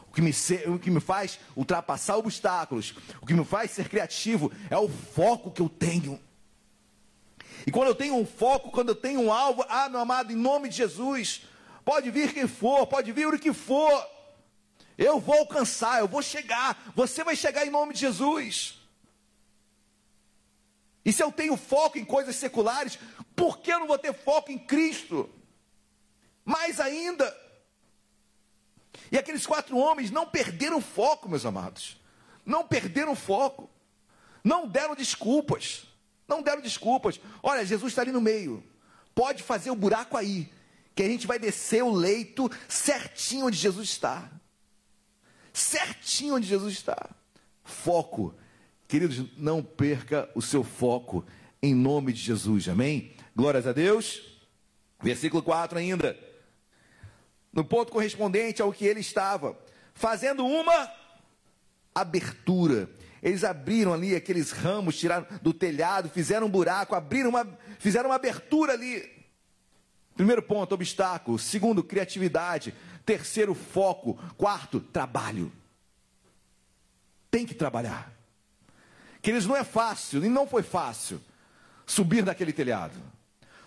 [0.08, 0.32] O que, me,
[0.68, 5.52] o que me faz ultrapassar obstáculos, o que me faz ser criativo, é o foco
[5.52, 6.20] que eu tenho.
[7.66, 10.36] E quando eu tenho um foco, quando eu tenho um alvo, ah, meu amado, em
[10.36, 11.44] nome de Jesus,
[11.86, 14.06] pode vir quem for, pode vir o que for,
[14.98, 18.80] eu vou alcançar, eu vou chegar, você vai chegar em nome de Jesus.
[21.04, 23.00] E se eu tenho foco em coisas seculares,
[23.36, 25.30] por que eu não vou ter foco em Cristo?
[26.46, 27.36] Mais ainda,
[29.12, 31.98] e aqueles quatro homens não perderam foco, meus amados.
[32.46, 33.70] Não perderam foco.
[34.44, 35.84] Não deram desculpas.
[36.28, 37.20] Não deram desculpas.
[37.44, 38.64] Olha, Jesus está ali no meio.
[39.14, 40.52] Pode fazer o buraco aí.
[40.96, 44.30] Que a gente vai descer o leito certinho onde Jesus está
[45.54, 47.10] certinho onde Jesus está.
[47.64, 48.36] Foco.
[48.88, 51.26] Queridos, não perca o seu foco
[51.62, 53.14] em nome de Jesus, amém?
[53.36, 54.40] Glórias a Deus.
[55.02, 56.18] Versículo 4 ainda.
[57.54, 59.58] No ponto correspondente ao que ele estava,
[59.94, 60.92] fazendo uma
[61.94, 62.90] abertura.
[63.22, 67.48] Eles abriram ali aqueles ramos, tiraram do telhado, fizeram um buraco, abriram uma,
[67.78, 69.08] fizeram uma abertura ali.
[70.16, 71.38] Primeiro ponto, obstáculo.
[71.38, 72.74] Segundo, criatividade.
[73.06, 74.16] Terceiro, foco.
[74.38, 75.52] Quarto, trabalho.
[77.30, 78.12] Tem que trabalhar.
[79.22, 81.22] Queridos, não é fácil, e não foi fácil
[81.86, 82.96] subir daquele telhado.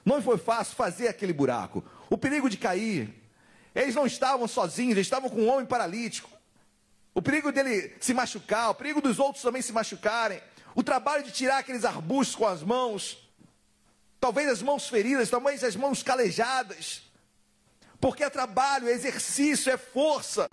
[0.04, 1.84] Não foi fácil fazer aquele buraco.
[2.10, 3.22] O perigo de cair.
[3.74, 6.30] Eles não estavam sozinhos, eles estavam com um homem paralítico.
[7.14, 10.40] O perigo dele se machucar, o perigo dos outros também se machucarem.
[10.74, 13.18] O trabalho de tirar aqueles arbustos com as mãos.
[14.20, 17.02] Talvez as mãos feridas, talvez as mãos calejadas.
[18.04, 20.46] Porque é trabalho, é exercício, é força.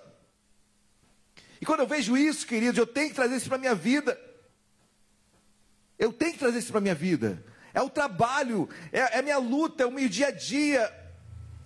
[1.60, 4.18] E quando eu vejo isso, queridos, eu tenho que trazer isso para a minha vida.
[5.98, 7.44] Eu tenho que trazer isso para a minha vida.
[7.74, 10.90] É o trabalho, é, é a minha luta, é o meu dia a dia.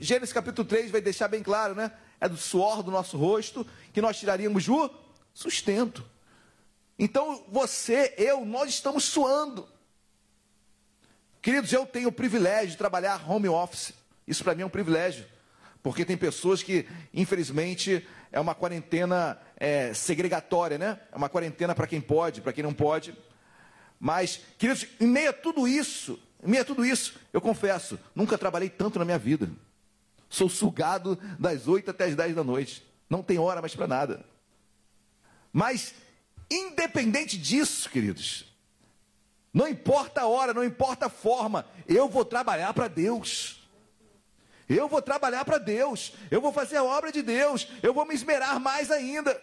[0.00, 1.92] Gênesis capítulo 3 vai deixar bem claro, né?
[2.20, 4.90] É do suor do nosso rosto que nós tiraríamos o
[5.32, 6.04] sustento.
[6.98, 9.68] Então você, eu, nós estamos suando.
[11.40, 13.92] Queridos, eu tenho o privilégio de trabalhar home office.
[14.26, 15.35] Isso para mim é um privilégio.
[15.82, 20.98] Porque tem pessoas que, infelizmente, é uma quarentena é, segregatória, né?
[21.12, 23.14] É uma quarentena para quem pode, para quem não pode.
[23.98, 28.36] Mas, queridos, em meio a tudo isso, em meio a tudo isso, eu confesso, nunca
[28.36, 29.48] trabalhei tanto na minha vida.
[30.28, 32.84] Sou sugado das 8 até as 10 da noite.
[33.08, 34.24] Não tem hora mais para nada.
[35.52, 35.94] Mas,
[36.50, 38.52] independente disso, queridos,
[39.52, 43.65] não importa a hora, não importa a forma, eu vou trabalhar para Deus.
[44.68, 48.14] Eu vou trabalhar para Deus, eu vou fazer a obra de Deus, eu vou me
[48.14, 49.40] esmerar mais ainda.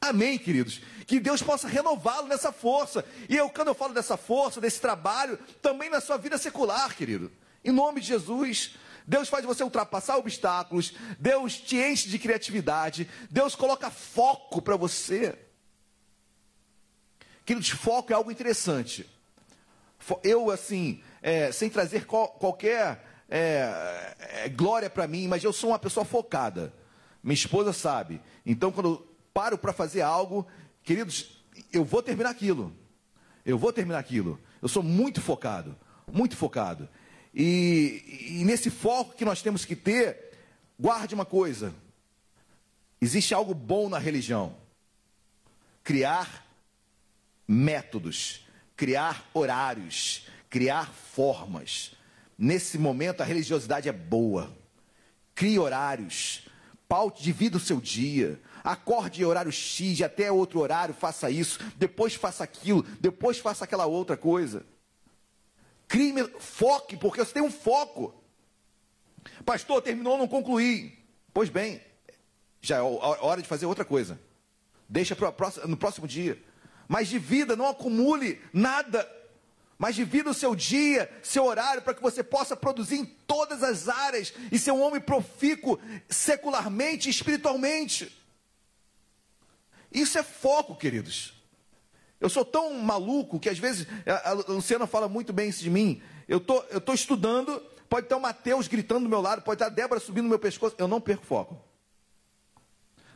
[0.00, 0.80] Amém, queridos?
[1.06, 3.04] Que Deus possa renová-lo nessa força.
[3.28, 7.30] E eu, quando eu falo dessa força, desse trabalho, também na sua vida secular, querido.
[7.64, 8.76] Em nome de Jesus,
[9.06, 15.36] Deus faz você ultrapassar obstáculos, Deus te enche de criatividade, Deus coloca foco para você.
[17.44, 19.08] Queridos, foco é algo interessante.
[20.22, 25.70] Eu, assim, é, sem trazer qual, qualquer é, é glória para mim, mas eu sou
[25.70, 26.72] uma pessoa focada.
[27.22, 28.20] Minha esposa sabe.
[28.44, 30.46] Então, quando paro para fazer algo,
[30.82, 32.72] queridos, eu vou terminar aquilo.
[33.44, 34.38] Eu vou terminar aquilo.
[34.60, 35.76] Eu sou muito focado,
[36.10, 36.88] muito focado.
[37.34, 40.32] E, e nesse foco que nós temos que ter,
[40.78, 41.74] guarde uma coisa:
[43.00, 44.56] existe algo bom na religião.
[45.84, 46.46] Criar
[47.46, 51.92] métodos, criar horários, criar formas.
[52.38, 54.56] Nesse momento a religiosidade é boa.
[55.34, 56.48] Crie horários,
[56.88, 58.40] paute, divida o seu dia.
[58.62, 63.86] Acorde em horário X, até outro horário, faça isso, depois faça aquilo, depois faça aquela
[63.86, 64.64] outra coisa.
[65.88, 68.14] Crie, foque, porque você tem um foco.
[69.44, 70.98] Pastor, terminou, não concluí.
[71.32, 71.80] Pois bem,
[72.60, 74.20] já é hora de fazer outra coisa.
[74.88, 75.34] Deixa pro,
[75.66, 76.40] no próximo dia.
[76.86, 79.06] Mas de vida, não acumule nada.
[79.78, 83.88] Mas divida o seu dia, seu horário, para que você possa produzir em todas as
[83.88, 88.12] áreas e ser um homem profícuo secularmente e espiritualmente.
[89.92, 91.32] Isso é foco, queridos.
[92.20, 93.86] Eu sou tão maluco que às vezes
[94.24, 96.02] a Luciana fala muito bem isso de mim.
[96.26, 99.66] Eu tô, eu tô estudando, pode estar o Mateus gritando do meu lado, pode estar
[99.66, 101.56] a Débora subindo no meu pescoço, eu não perco foco.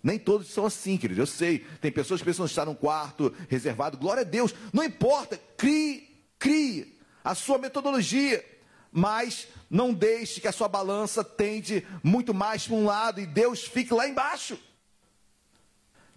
[0.01, 1.19] Nem todos são assim, queridos.
[1.19, 1.61] Eu sei.
[1.81, 3.97] Tem pessoas que precisam estar num quarto reservado.
[3.97, 4.53] Glória a Deus.
[4.73, 5.41] Não importa.
[5.57, 6.12] Crie,
[6.43, 8.45] crie a sua metodologia.
[8.91, 13.63] Mas não deixe que a sua balança tende muito mais para um lado e Deus
[13.63, 14.59] fique lá embaixo.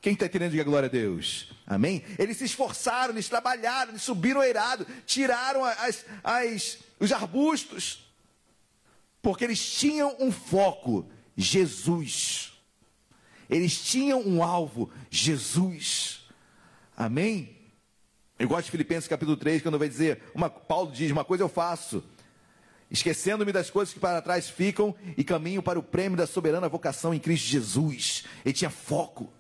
[0.02, 1.52] Quem está entendendo, diga glória a Deus.
[1.66, 2.04] Amém?
[2.20, 8.06] Eles se esforçaram, eles trabalharam, eles subiram o eirado, tiraram as, as, os arbustos,
[9.22, 12.54] porque eles tinham um foco: Jesus.
[13.50, 16.28] Eles tinham um alvo: Jesus.
[16.96, 17.55] Amém?
[18.38, 21.48] Eu gosto de Filipenses capítulo 3, quando vai dizer, uma, Paulo diz: Uma coisa eu
[21.48, 22.04] faço,
[22.92, 27.14] esquecendo-me das coisas que para trás ficam e caminho para o prêmio da soberana vocação
[27.14, 28.26] em Cristo Jesus.
[28.44, 29.32] Ele tinha foco.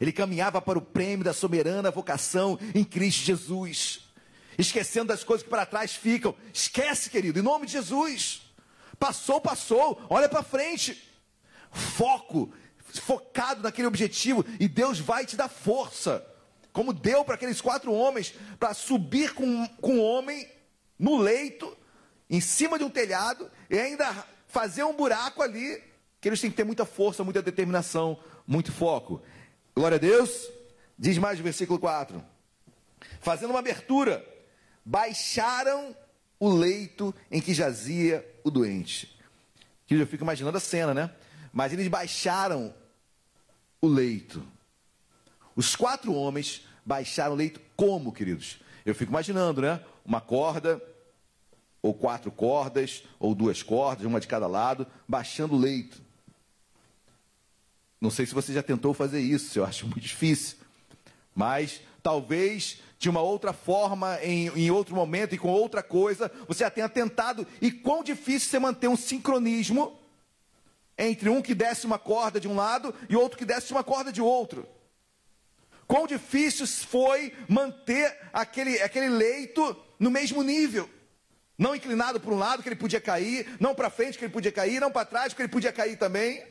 [0.00, 4.00] Ele caminhava para o prêmio da soberana vocação em Cristo Jesus.
[4.58, 6.34] Esquecendo das coisas que para trás ficam.
[6.52, 8.42] Esquece, querido, em nome de Jesus.
[8.98, 11.08] Passou, passou, olha para frente.
[11.70, 12.52] Foco,
[13.00, 16.33] focado naquele objetivo, e Deus vai te dar força.
[16.74, 20.50] Como deu para aqueles quatro homens, para subir com, com um homem
[20.98, 21.74] no leito,
[22.28, 24.12] em cima de um telhado, e ainda
[24.48, 25.80] fazer um buraco ali,
[26.20, 29.22] que eles têm que ter muita força, muita determinação, muito foco.
[29.72, 30.50] Glória a Deus.
[30.98, 32.20] Diz mais o versículo 4.
[33.20, 34.26] Fazendo uma abertura,
[34.84, 35.96] baixaram
[36.40, 39.16] o leito em que jazia o doente.
[39.86, 41.14] Que eu fico imaginando a cena, né?
[41.52, 42.74] Mas eles baixaram
[43.80, 44.44] o leito.
[45.56, 48.58] Os quatro homens baixaram o leito como, queridos?
[48.84, 49.80] Eu fico imaginando, né?
[50.04, 50.82] Uma corda,
[51.80, 56.02] ou quatro cordas, ou duas cordas, uma de cada lado, baixando o leito.
[58.00, 60.58] Não sei se você já tentou fazer isso, eu acho muito difícil.
[61.34, 66.64] Mas talvez de uma outra forma, em, em outro momento e com outra coisa, você
[66.64, 67.46] já tenha tentado.
[67.60, 69.98] E quão difícil você manter um sincronismo
[70.96, 74.12] entre um que desce uma corda de um lado e outro que desce uma corda
[74.12, 74.66] de outro.
[75.94, 80.90] Quão difícil foi manter aquele, aquele leito no mesmo nível.
[81.56, 84.50] Não inclinado para um lado que ele podia cair, não para frente que ele podia
[84.50, 86.44] cair, não para trás que ele podia cair também.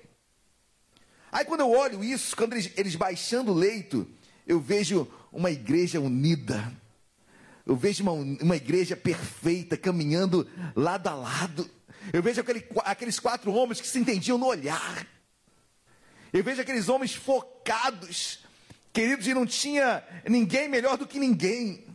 [1.29, 4.09] Aí quando eu olho isso, quando eles, eles baixando o leito,
[4.47, 6.71] eu vejo uma igreja unida.
[7.65, 11.69] Eu vejo uma, uma igreja perfeita, caminhando lado a lado.
[12.13, 15.05] Eu vejo aquele, aqueles quatro homens que se entendiam no olhar.
[16.31, 18.42] Eu vejo aqueles homens focados,
[18.93, 21.85] queridos, e não tinha ninguém melhor do que ninguém.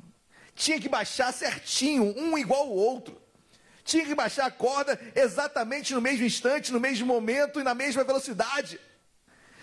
[0.54, 3.18] Tinha que baixar certinho, um igual ao outro.
[3.84, 8.04] Tinha que baixar a corda exatamente no mesmo instante, no mesmo momento e na mesma
[8.04, 8.78] velocidade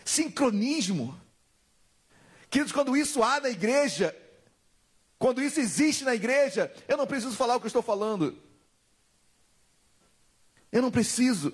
[0.05, 1.19] sincronismo.
[2.49, 4.15] Queridos, quando isso há na igreja,
[5.17, 8.37] quando isso existe na igreja, eu não preciso falar o que eu estou falando.
[10.71, 11.51] Eu não preciso.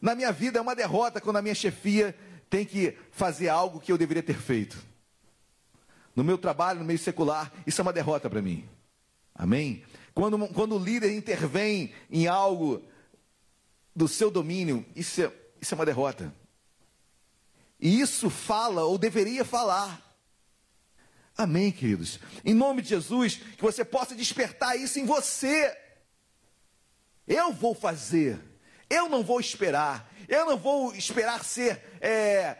[0.00, 2.14] Na minha vida é uma derrota quando a minha chefia
[2.50, 4.76] tem que fazer algo que eu deveria ter feito.
[6.16, 8.66] No meu trabalho, no meio secular, isso é uma derrota para mim.
[9.34, 9.84] Amém?
[10.14, 12.82] Quando, quando o líder intervém em algo
[13.94, 16.34] do seu domínio, isso é, isso é uma derrota.
[17.78, 20.02] E isso fala, ou deveria falar.
[21.36, 22.18] Amém, queridos?
[22.42, 25.76] Em nome de Jesus, que você possa despertar isso em você.
[27.28, 28.40] Eu vou fazer,
[28.88, 32.56] eu não vou esperar, eu não vou esperar ser é,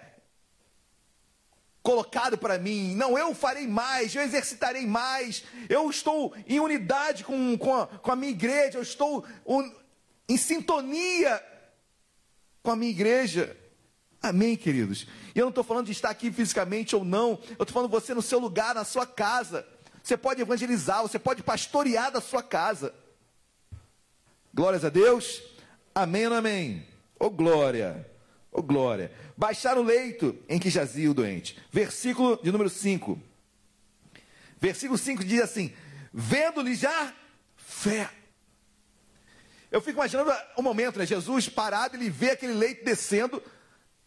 [1.86, 2.96] colocado para mim.
[2.96, 5.44] Não, eu farei mais, eu exercitarei mais.
[5.68, 9.72] Eu estou em unidade com, com, a, com a minha igreja, eu estou un,
[10.28, 11.40] em sintonia
[12.60, 13.56] com a minha igreja.
[14.20, 15.06] Amém, queridos?
[15.32, 18.12] E eu não estou falando de estar aqui fisicamente ou não, eu estou falando você
[18.12, 19.64] no seu lugar, na sua casa.
[20.02, 22.92] Você pode evangelizar, você pode pastorear da sua casa.
[24.52, 25.40] Glórias a Deus.
[25.94, 26.84] Amém ou amém?
[27.20, 28.04] Ô oh, glória,
[28.58, 29.12] oh, glória.
[29.36, 31.58] Baixar o leito em que jazia o doente.
[31.70, 33.20] Versículo de número 5.
[34.60, 35.72] Versículo 5 diz assim:
[36.12, 37.14] Vendo-lhe já
[37.56, 38.10] fé.
[39.70, 41.06] Eu fico imaginando o um momento, né?
[41.06, 43.42] Jesus parado, ele vê aquele leito descendo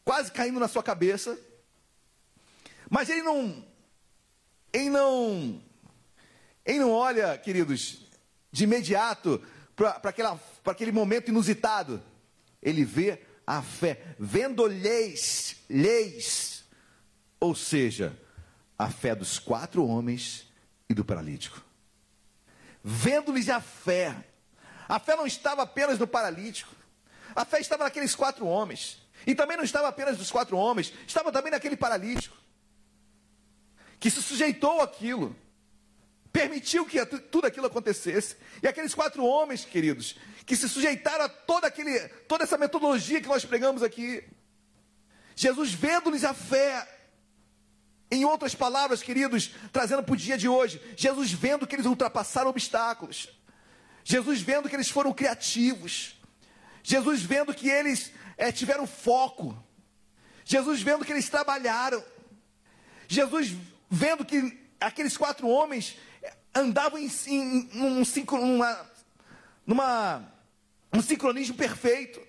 [0.04, 1.38] quase caindo na sua cabeça.
[2.90, 3.64] Mas ele não,
[4.74, 5.62] ele não,
[6.66, 8.08] ele não olha, queridos,
[8.52, 9.42] de imediato
[9.76, 10.02] para
[10.66, 12.02] aquele momento inusitado.
[12.62, 15.56] Ele vê a fé, vendo leis,
[17.40, 18.16] ou seja,
[18.78, 20.48] a fé dos quatro homens
[20.88, 21.60] e do paralítico.
[22.84, 24.16] Vendo-lhes a fé,
[24.88, 26.76] a fé não estava apenas no paralítico,
[27.36, 29.02] a fé estava naqueles quatro homens.
[29.26, 32.38] E também não estava apenas dos quatro homens, estava também naquele paralítico,
[34.00, 35.36] que se sujeitou àquilo,
[36.32, 38.36] permitiu que tudo aquilo acontecesse.
[38.62, 40.16] E aqueles quatro homens, queridos,
[40.50, 44.24] que se sujeitaram a toda, aquele, toda essa metodologia que nós pregamos aqui.
[45.36, 46.88] Jesus vendo-lhes a fé,
[48.10, 52.50] em outras palavras, queridos, trazendo para o dia de hoje, Jesus vendo que eles ultrapassaram
[52.50, 53.30] obstáculos,
[54.04, 56.20] Jesus vendo que eles foram criativos,
[56.82, 59.56] Jesus vendo que eles é, tiveram foco.
[60.44, 62.04] Jesus vendo que eles trabalharam.
[63.08, 63.56] Jesus
[63.88, 65.96] vendo que aqueles quatro homens
[66.56, 67.70] andavam em, em,
[68.26, 68.92] numa,
[69.64, 70.39] numa,
[70.92, 72.22] um sincronismo perfeito.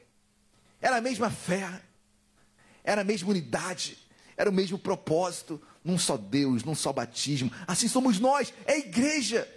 [0.80, 1.82] Era a mesma fé,
[2.82, 3.98] era a mesma unidade,
[4.36, 7.52] era o mesmo propósito, num só Deus, num só batismo.
[7.66, 9.48] Assim somos nós, é a igreja.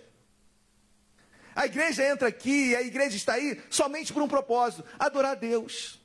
[1.55, 6.03] A igreja entra aqui, a igreja está aí somente por um propósito: adorar a Deus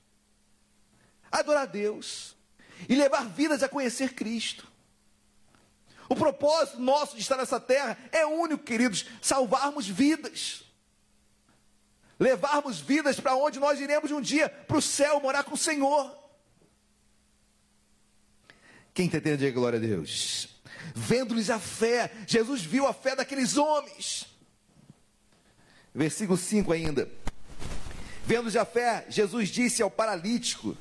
[1.31, 2.37] adorar Deus
[2.89, 4.67] e levar vidas a conhecer Cristo.
[6.09, 10.65] O propósito nosso de estar nessa terra é único, queridos: salvarmos vidas.
[12.19, 16.17] Levarmos vidas para onde nós iremos um dia, para o céu, morar com o Senhor.
[18.93, 20.49] Quem está entendendo, glória a Deus.
[20.95, 24.27] Vendo-lhes a fé, Jesus viu a fé daqueles homens.
[25.95, 27.09] Versículo 5 ainda.
[28.27, 30.77] Vendo-lhes a fé, Jesus disse ao paralítico: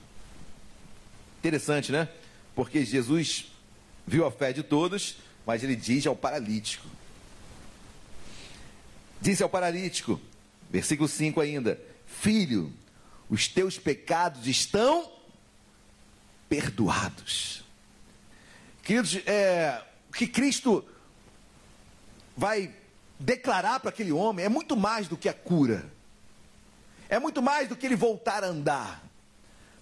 [1.40, 2.10] Interessante, né?
[2.56, 3.52] Porque Jesus
[4.06, 6.88] viu a fé de todos, mas ele diz ao paralítico.
[9.22, 10.20] Disse ao paralítico,
[10.70, 12.74] versículo 5 ainda: Filho,
[13.30, 15.12] os teus pecados estão
[16.50, 17.64] perdoados.
[18.84, 20.86] Queridos, é, o que Cristo
[22.36, 22.74] vai
[23.20, 25.92] declarar para aquele homem é muito mais do que a cura,
[27.10, 29.04] é muito mais do que ele voltar a andar.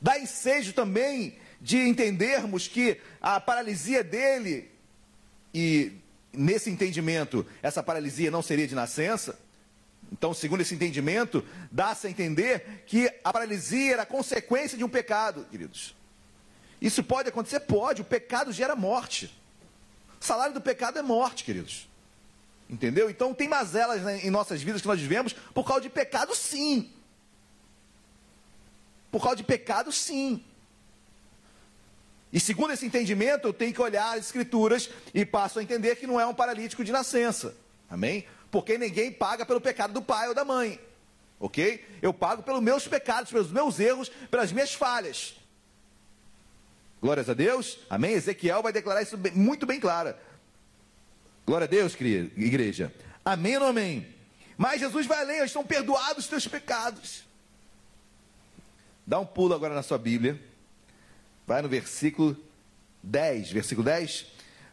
[0.02, 4.72] Dá ensejo também de entendermos que a paralisia dele,
[5.54, 5.94] e
[6.32, 9.40] nesse entendimento, essa paralisia não seria de nascença.
[10.12, 15.46] Então, segundo esse entendimento, dá-se a entender que a paralisia era consequência de um pecado,
[15.50, 15.96] queridos.
[16.82, 17.62] Isso pode acontecer?
[17.62, 18.02] Pode.
[18.02, 19.34] O pecado gera morte.
[20.22, 21.88] O salário do pecado é morte, queridos.
[22.70, 23.10] Entendeu?
[23.10, 26.92] Então, tem mazelas em nossas vidas que nós vivemos por causa de pecado, sim.
[29.12, 30.44] Por causa de pecado, sim.
[32.32, 36.08] E segundo esse entendimento, eu tenho que olhar as escrituras e passo a entender que
[36.08, 37.56] não é um paralítico de nascença.
[37.90, 38.26] Amém?
[38.52, 40.80] Porque ninguém paga pelo pecado do pai ou da mãe.
[41.40, 41.86] Ok?
[42.02, 45.36] Eu pago pelos meus pecados, pelos meus erros, pelas minhas falhas.
[47.02, 47.78] Glórias a Deus.
[47.90, 48.14] Amém?
[48.14, 50.16] Ezequiel vai declarar isso muito bem claro.
[51.46, 52.94] Glória a Deus, igreja.
[53.24, 54.08] Amém ou amém?
[54.58, 57.24] Mas Jesus vai além, estão perdoados os teus pecados.
[59.06, 60.42] Dá um pulo agora na sua Bíblia.
[61.46, 62.36] Vai no versículo
[63.04, 64.26] 10, versículo 10.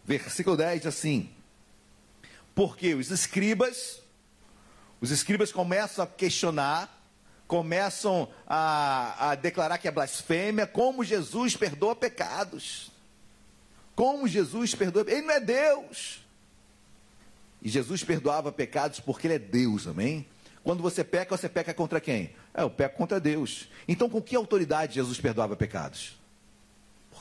[0.04, 1.30] Versículo 10 diz assim:
[2.54, 4.00] Porque os escribas,
[5.00, 7.02] os escribas começam a questionar,
[7.46, 12.90] começam a, a declarar que é blasfêmia, como Jesus perdoa pecados.
[13.94, 16.20] Como Jesus perdoa, ele não é Deus.
[17.60, 20.26] E Jesus perdoava pecados porque ele é Deus, amém?
[20.64, 22.34] Quando você peca, você peca contra quem?
[22.54, 23.68] É, eu peco contra Deus.
[23.86, 26.22] Então, com que autoridade Jesus perdoava pecados?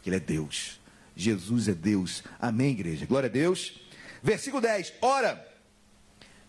[0.02, 0.80] porque Ele é Deus.
[1.16, 2.24] Jesus é Deus.
[2.40, 3.06] Amém, igreja?
[3.06, 3.80] Glória a Deus.
[4.22, 4.94] Versículo 10.
[5.02, 5.48] Ora,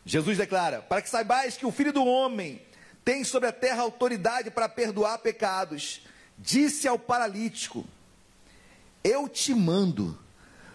[0.05, 2.61] Jesus declara: Para que saibais que o Filho do Homem
[3.05, 6.03] tem sobre a terra autoridade para perdoar pecados,
[6.39, 7.87] disse ao paralítico:
[9.03, 10.19] Eu te mando,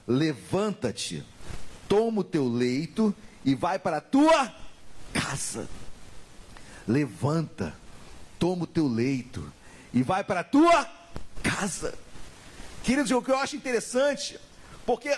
[0.08, 1.24] levanta-te,
[1.88, 4.54] toma o teu leito e vai para a tua
[5.14, 5.70] casa.
[6.88, 7.76] Levanta,
[8.40, 9.52] toma o teu leito
[9.94, 10.90] e vai para a tua
[11.44, 11.94] casa.
[12.84, 14.40] Queridos, o que eu acho interessante,
[14.86, 15.10] porque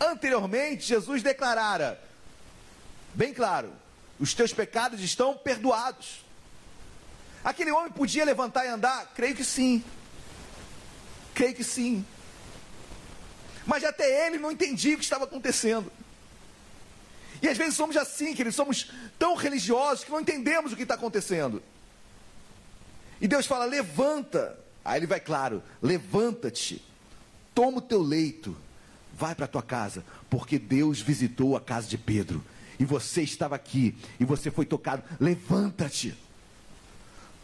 [0.00, 2.00] anteriormente Jesus declarara,
[3.14, 3.72] bem claro,
[4.18, 6.24] os teus pecados estão perdoados.
[7.44, 9.12] Aquele homem podia levantar e andar?
[9.14, 9.84] Creio que sim.
[11.34, 12.04] Creio que sim.
[13.66, 15.92] Mas até ele não entendia o que estava acontecendo.
[17.42, 20.94] E às vezes somos assim, queridos, somos tão religiosos que não entendemos o que está
[20.94, 21.62] acontecendo.
[23.20, 24.58] E Deus fala: levanta.
[24.84, 26.84] Aí ele vai, claro, levanta-te,
[27.52, 28.56] toma o teu leito,
[29.16, 32.44] vai para a tua casa, porque Deus visitou a casa de Pedro.
[32.78, 35.02] E você estava aqui, e você foi tocado.
[35.18, 36.14] Levanta-te,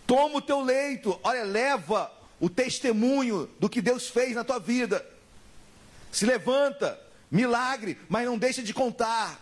[0.07, 5.05] toma o teu leito, olha, leva o testemunho do que Deus fez na tua vida.
[6.11, 7.01] Se levanta,
[7.31, 9.41] milagre, mas não deixa de contar.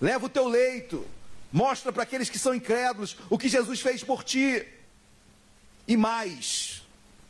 [0.00, 1.06] Leva o teu leito,
[1.50, 4.66] mostra para aqueles que são incrédulos o que Jesus fez por ti.
[5.88, 6.82] E mais,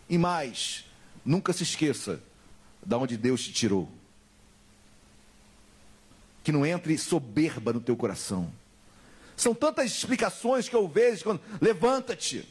[0.08, 0.84] e mais,
[1.24, 2.20] nunca se esqueça
[2.84, 3.88] da onde Deus te tirou.
[6.42, 8.52] Que não entre soberba no teu coração.
[9.36, 12.48] São tantas explicações que eu vejo quando levanta-te.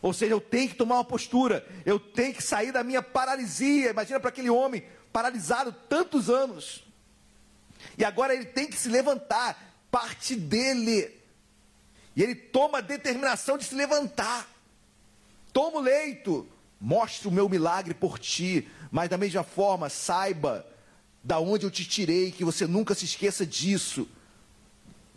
[0.00, 3.90] Ou seja, eu tenho que tomar uma postura, eu tenho que sair da minha paralisia.
[3.90, 6.84] Imagina para aquele homem paralisado tantos anos.
[7.96, 11.10] E agora ele tem que se levantar, parte dele.
[12.14, 14.48] E ele toma a determinação de se levantar.
[15.52, 16.46] Toma o leito,
[16.80, 20.64] mostre o meu milagre por ti, mas da mesma forma, saiba
[21.20, 24.06] da onde eu te tirei, que você nunca se esqueça disso.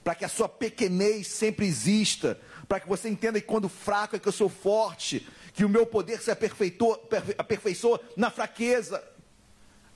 [0.03, 4.19] Para que a sua pequenez sempre exista, para que você entenda que quando fraco é
[4.19, 6.99] que eu sou forte, que o meu poder se aperfeiçoa,
[7.38, 9.03] aperfeiçoa na fraqueza.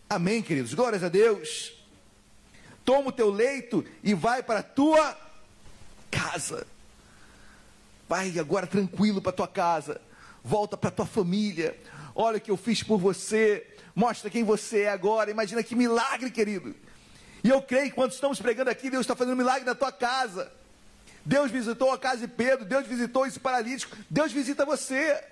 [0.08, 0.76] Amém, queridos?
[0.76, 1.74] Glórias a Deus.
[2.86, 5.18] Toma o teu leito e vai para a tua
[6.12, 6.68] casa.
[8.08, 10.00] Vai agora tranquilo para a tua casa.
[10.44, 11.76] Volta para a tua família.
[12.14, 13.71] Olha o que eu fiz por você.
[13.96, 15.32] Mostra quem você é agora.
[15.32, 16.76] Imagina que milagre, querido.
[17.44, 19.92] E eu creio que quando estamos pregando aqui, Deus está fazendo um milagre na tua
[19.92, 20.52] casa.
[21.26, 25.24] Deus visitou a casa de Pedro, Deus visitou esse paralítico, Deus visita você.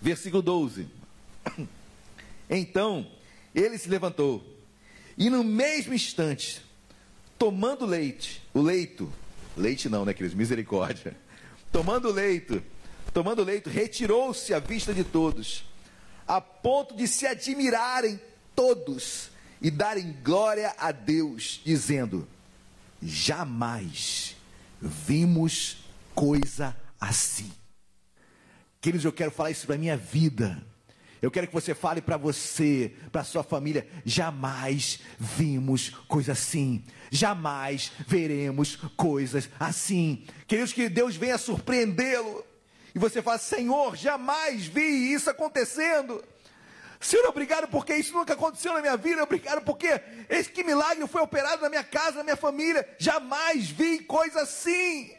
[0.00, 0.88] Versículo 12.
[2.50, 3.10] Então,
[3.54, 4.44] ele se levantou,
[5.16, 6.62] e no mesmo instante,
[7.38, 9.10] tomando leite, o leito,
[9.56, 10.36] leite não, né, queridos?
[10.36, 11.16] Misericórdia.
[11.72, 12.62] Tomando leito,
[13.14, 15.64] tomando leito, retirou-se à vista de todos,
[16.26, 18.20] a ponto de se admirarem
[18.54, 22.26] todos e darem glória a Deus, dizendo:
[23.02, 24.36] jamais
[24.80, 25.78] vimos
[26.14, 27.52] coisa assim.
[28.80, 30.62] Queridos, eu quero falar isso para a minha vida.
[31.22, 36.84] Eu quero que você fale para você, para sua família, jamais vimos coisa assim.
[37.10, 40.26] Jamais veremos coisas assim.
[40.46, 42.44] Queridos, que Deus venha surpreendê-lo.
[42.94, 46.24] E você fala, Senhor, jamais vi isso acontecendo.
[47.00, 49.22] Senhor, obrigado porque isso nunca aconteceu na minha vida.
[49.22, 52.88] Obrigado porque esse que milagre foi operado na minha casa, na minha família.
[52.98, 55.14] Jamais vi coisa assim.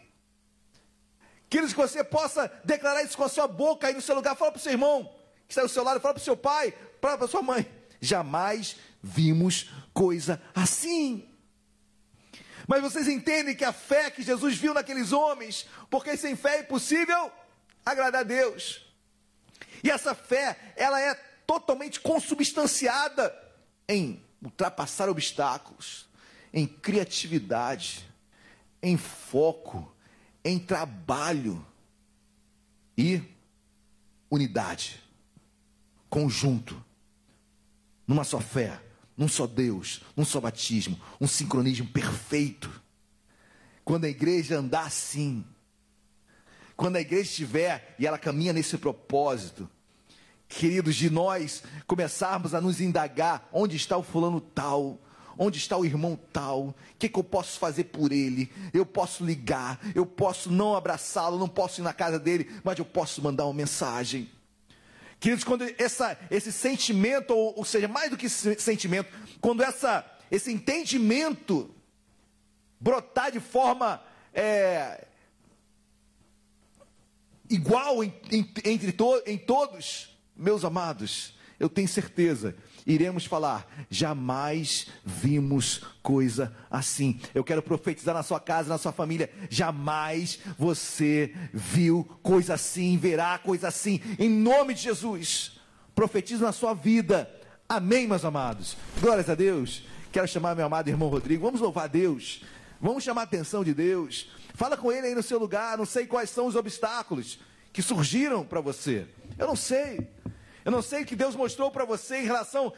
[1.49, 4.35] Queridos, que você possa declarar isso com a sua boca aí no seu lugar.
[4.35, 5.13] Fala para o seu irmão
[5.45, 5.99] que está ao seu lado.
[5.99, 6.73] Fala para o seu pai.
[7.01, 7.69] Fala para a sua mãe.
[7.99, 11.29] Jamais vimos coisa assim.
[12.67, 16.59] Mas vocês entendem que a fé que Jesus viu naqueles homens, porque sem fé é
[16.61, 17.31] impossível
[17.85, 18.85] agradar a Deus.
[19.83, 21.13] E essa fé, ela é
[21.45, 23.33] totalmente consubstanciada
[23.87, 26.07] em ultrapassar obstáculos,
[26.51, 28.05] em criatividade,
[28.81, 29.91] em foco,
[30.43, 31.65] em trabalho
[32.97, 33.21] e
[34.29, 35.01] unidade,
[36.09, 36.83] conjunto,
[38.07, 38.81] numa só fé,
[39.17, 42.69] num só Deus, num só batismo, um sincronismo perfeito.
[43.83, 45.45] Quando a igreja andar assim,
[46.75, 49.69] quando a igreja estiver e ela caminha nesse propósito,
[50.47, 54.99] queridos, de nós começarmos a nos indagar: onde está o fulano tal?
[55.37, 56.67] Onde está o irmão tal?
[56.67, 58.49] O que, que eu posso fazer por ele?
[58.73, 62.85] Eu posso ligar, eu posso não abraçá-lo, não posso ir na casa dele, mas eu
[62.85, 64.29] posso mandar uma mensagem.
[65.19, 69.11] Queridos, quando essa, esse sentimento, ou, ou seja, mais do que sentimento,
[69.41, 71.69] quando essa, esse entendimento
[72.79, 74.01] brotar de forma
[74.33, 75.05] é,
[77.49, 84.87] igual em, em, entre to, em todos, meus amados, eu tenho certeza, iremos falar, jamais
[85.05, 87.19] vimos coisa assim.
[87.33, 93.37] Eu quero profetizar na sua casa, na sua família, jamais você viu coisa assim, verá
[93.37, 95.59] coisa assim, em nome de Jesus.
[95.95, 97.31] Profetizo na sua vida.
[97.69, 98.75] Amém, meus amados.
[98.99, 99.83] Glórias a Deus.
[100.11, 101.45] Quero chamar meu amado irmão Rodrigo.
[101.45, 102.41] Vamos louvar a Deus.
[102.85, 104.29] Vamos chamar a atenção de Deus.
[104.53, 105.75] Fala com ele aí no seu lugar.
[105.75, 107.39] Não sei quais são os obstáculos
[107.73, 109.07] que surgiram para você.
[109.39, 110.07] Eu não sei.
[110.63, 112.73] Eu não sei o que Deus mostrou para você em relação à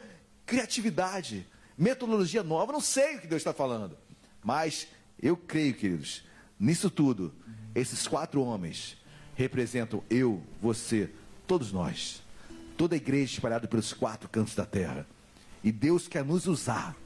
[0.46, 1.46] criatividade,
[1.76, 2.70] metodologia nova.
[2.70, 3.98] Eu não sei o que Deus está falando.
[4.42, 4.88] Mas
[5.22, 6.24] eu creio, queridos,
[6.58, 7.34] nisso tudo,
[7.74, 8.96] esses quatro homens
[9.34, 11.10] representam eu, você,
[11.46, 12.22] todos nós,
[12.78, 15.06] toda a igreja espalhada pelos quatro cantos da terra.
[15.62, 16.96] E Deus quer nos usar.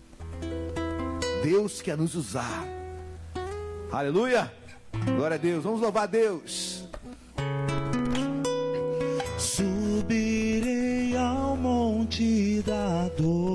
[1.42, 2.82] Deus quer nos usar.
[3.93, 4.51] Aleluia!
[5.05, 5.62] Glória a Deus.
[5.62, 6.88] Vamos louvar a Deus.
[9.36, 13.51] Subirei ao monte da adoração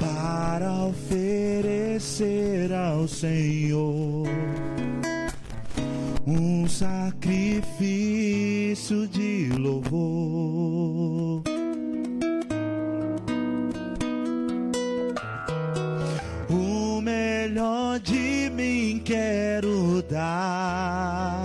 [0.00, 4.26] para oferecer ao Senhor
[6.26, 7.76] um sacrifício
[9.06, 10.45] de louvor.
[20.16, 21.44] Quero dar.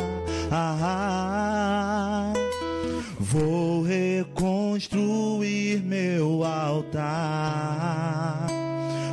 [0.51, 2.33] Ah,
[3.19, 6.87] vou reconstruir meu altar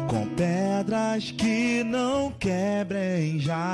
[0.09, 3.69] com pedras que não quebrem jamais.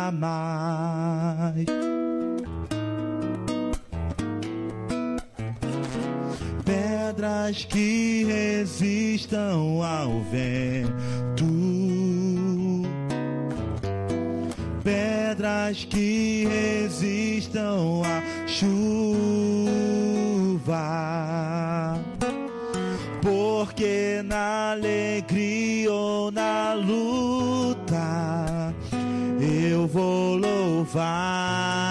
[6.64, 11.13] Pedras que resistam ao vento.
[15.72, 18.84] Que resistam à chuva
[23.22, 28.74] porque na alegria ou na luta
[29.40, 31.84] eu vou louvar.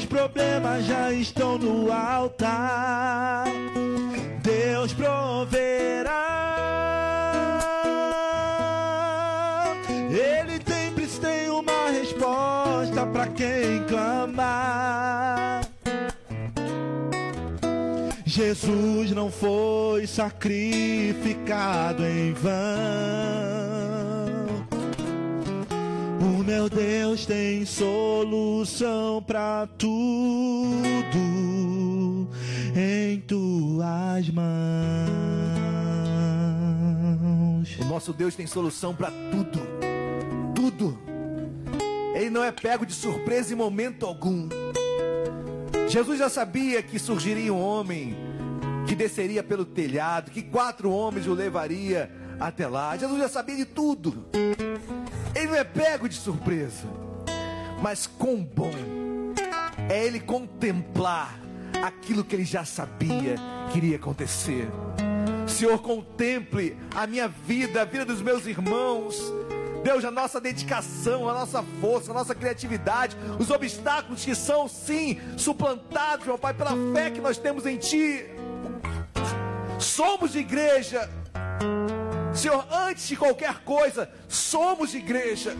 [0.00, 3.44] Meus problemas já estão no altar.
[4.42, 6.10] Deus proverá.
[10.10, 15.60] Ele sempre tem uma resposta para quem clamar.
[18.24, 23.59] Jesus não foi sacrificado em vão.
[26.40, 29.90] O meu Deus tem solução para tudo
[32.74, 34.48] em tuas mãos.
[37.78, 39.60] O nosso Deus tem solução para tudo.
[40.54, 40.98] Tudo.
[42.14, 44.48] Ele não é pego de surpresa em momento algum.
[45.90, 48.16] Jesus já sabia que surgiria um homem
[48.88, 52.10] que desceria pelo telhado, que quatro homens o levaria
[52.40, 52.96] até lá.
[52.96, 54.24] Jesus já sabia de tudo.
[55.50, 56.86] Não é pego de surpresa.
[57.82, 58.70] Mas quão bom
[59.88, 61.40] é ele contemplar
[61.84, 63.34] aquilo que ele já sabia
[63.72, 64.68] que iria acontecer.
[65.48, 69.20] Senhor, contemple a minha vida, a vida dos meus irmãos.
[69.82, 75.18] Deus, a nossa dedicação, a nossa força, a nossa criatividade, os obstáculos que são, sim,
[75.36, 78.24] suplantados, meu Pai, pela fé que nós temos em Ti.
[79.80, 81.10] Somos igreja.
[82.40, 85.54] Senhor, antes de qualquer coisa, somos igreja.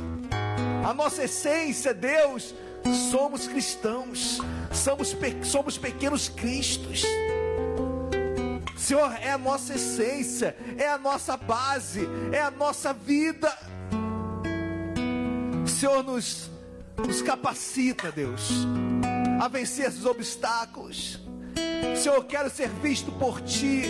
[0.82, 2.54] A nossa essência, Deus,
[3.10, 4.38] somos cristãos.
[4.72, 7.02] Somos, pe somos pequenos cristos.
[8.78, 13.54] Senhor, é a nossa essência, é a nossa base, é a nossa vida.
[15.66, 16.50] Senhor, nos,
[16.96, 18.66] nos capacita, Deus,
[19.38, 21.20] a vencer esses obstáculos.
[22.02, 23.82] Senhor, eu quero ser visto por Ti.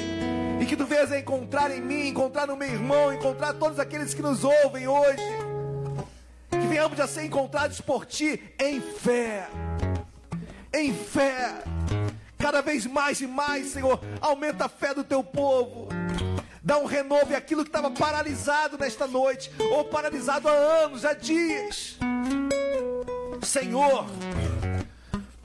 [0.60, 4.20] E que Tu venhas encontrar em mim, encontrar no meu irmão, encontrar todos aqueles que
[4.20, 5.22] nos ouvem hoje.
[6.50, 9.48] Que venhamos a ser encontrados por Ti em fé.
[10.72, 11.62] Em fé.
[12.38, 15.88] Cada vez mais e mais, Senhor, aumenta a fé do Teu povo.
[16.62, 21.98] Dá um renovo aquilo que estava paralisado nesta noite, ou paralisado há anos, há dias.
[23.42, 24.06] Senhor,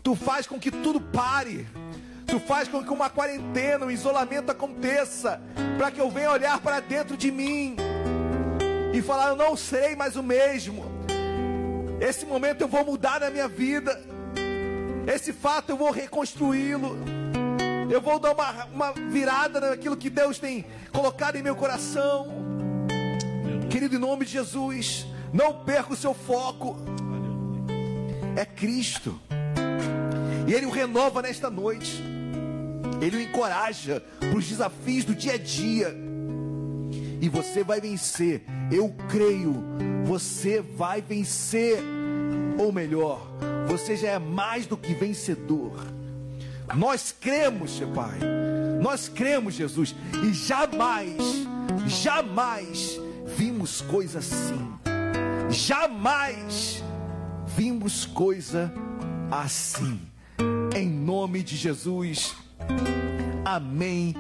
[0.04, 1.66] Tu faz com que tudo pare.
[2.28, 5.42] Tu faz com que uma quarentena, um isolamento aconteça,
[5.78, 7.76] para que eu venha olhar para dentro de mim
[8.94, 10.86] e falar: Eu não serei mais o mesmo.
[12.00, 14.02] Esse momento eu vou mudar na minha vida.
[15.08, 16.98] Esse fato eu vou reconstruí-lo.
[17.90, 22.28] Eu vou dar uma, uma virada naquilo que Deus tem colocado em meu coração.
[23.70, 26.78] Querido, em nome de Jesus, não perca o seu foco.
[28.36, 29.20] É Cristo.
[30.48, 32.15] E Ele o renova nesta noite.
[33.02, 35.96] Ele o encoraja para os desafios do dia a dia.
[37.22, 38.44] E você vai vencer.
[38.72, 39.64] Eu creio.
[40.06, 41.80] Você vai vencer.
[42.58, 43.28] Ou melhor,
[43.68, 45.74] você já é mais do que vencedor.
[46.76, 48.20] Nós cremos, Pai.
[48.82, 49.96] Nós cremos, Jesus.
[50.24, 51.18] E jamais,
[51.88, 53.00] jamais
[53.38, 54.74] vimos coisa assim.
[55.50, 56.84] Jamais
[57.56, 58.74] vimos coisa
[59.32, 60.00] assim.
[60.76, 62.36] Em nome de Jesus.
[63.44, 64.14] Amém.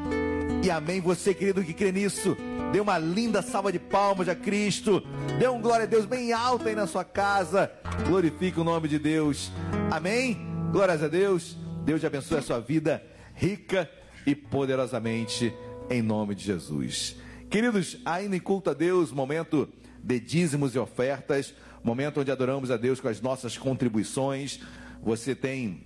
[0.63, 1.01] E amém.
[1.01, 2.37] Você, querido, que crê nisso,
[2.71, 5.03] dê uma linda salva de palmas a Cristo.
[5.39, 7.71] Dê um glória a Deus bem alto aí na sua casa.
[8.07, 9.51] Glorifique o nome de Deus.
[9.91, 10.37] Amém.
[10.71, 11.57] Glórias a Deus.
[11.83, 13.89] Deus te abençoe a sua vida rica
[14.25, 15.53] e poderosamente
[15.89, 17.15] em nome de Jesus.
[17.49, 19.69] Queridos, ainda em culto a Deus, momento
[20.03, 24.59] de dízimos e ofertas, momento onde adoramos a Deus com as nossas contribuições.
[25.03, 25.83] Você tem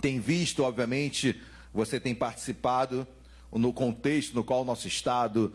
[0.00, 1.40] tem visto, obviamente,
[1.72, 3.06] você tem participado
[3.52, 5.52] no contexto no qual o nosso estado,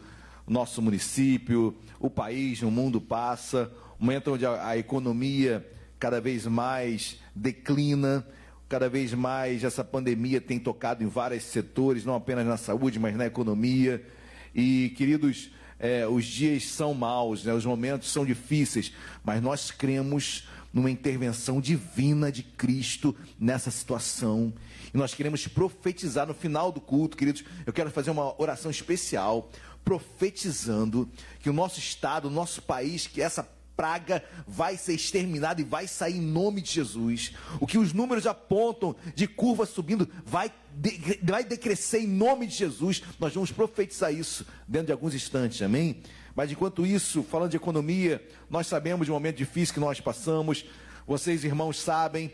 [0.47, 5.65] nosso município, o país, o mundo passa, momento onde a, a economia
[5.99, 8.25] cada vez mais declina,
[8.67, 13.15] cada vez mais essa pandemia tem tocado em vários setores, não apenas na saúde, mas
[13.15, 14.05] na economia.
[14.53, 17.53] E, queridos, é, os dias são maus, né?
[17.53, 18.91] os momentos são difíceis,
[19.23, 24.53] mas nós cremos numa intervenção divina de Cristo nessa situação.
[24.95, 27.43] E nós queremos profetizar no final do culto, queridos.
[27.65, 29.51] Eu quero fazer uma oração especial,
[29.83, 31.09] profetizando
[31.41, 33.43] que o nosso estado, o nosso país, que essa
[33.75, 37.33] praga vai ser exterminada e vai sair em nome de Jesus.
[37.59, 42.55] O que os números apontam de curva subindo vai, de, vai decrescer em nome de
[42.55, 43.03] Jesus.
[43.19, 46.03] Nós vamos profetizar isso dentro de alguns instantes, amém?
[46.33, 50.63] Mas enquanto isso, falando de economia, nós sabemos um momento difícil que nós passamos.
[51.05, 52.31] Vocês, irmãos, sabem,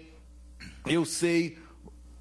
[0.86, 1.58] eu sei,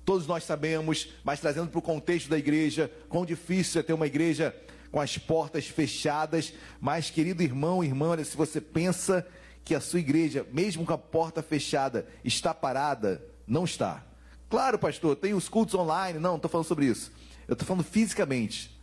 [0.05, 4.07] todos nós sabemos, mas trazendo para o contexto da igreja, quão difícil é ter uma
[4.07, 4.55] igreja
[4.91, 6.53] com as portas fechadas.
[6.81, 9.27] Mas, querido irmão, irmã, se você pensa
[9.65, 14.05] que a sua igreja, mesmo com a porta fechada, está parada, não está.
[14.49, 16.19] Claro, pastor, tem os cultos online.
[16.19, 17.13] Não, estou falando sobre isso.
[17.47, 18.77] Eu estou falando fisicamente.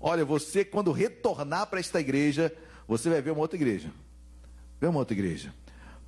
[0.00, 2.52] Olha, você, quando retornar para esta igreja,
[2.88, 3.90] você vai ver uma outra igreja.
[4.80, 5.54] Ver uma outra igreja.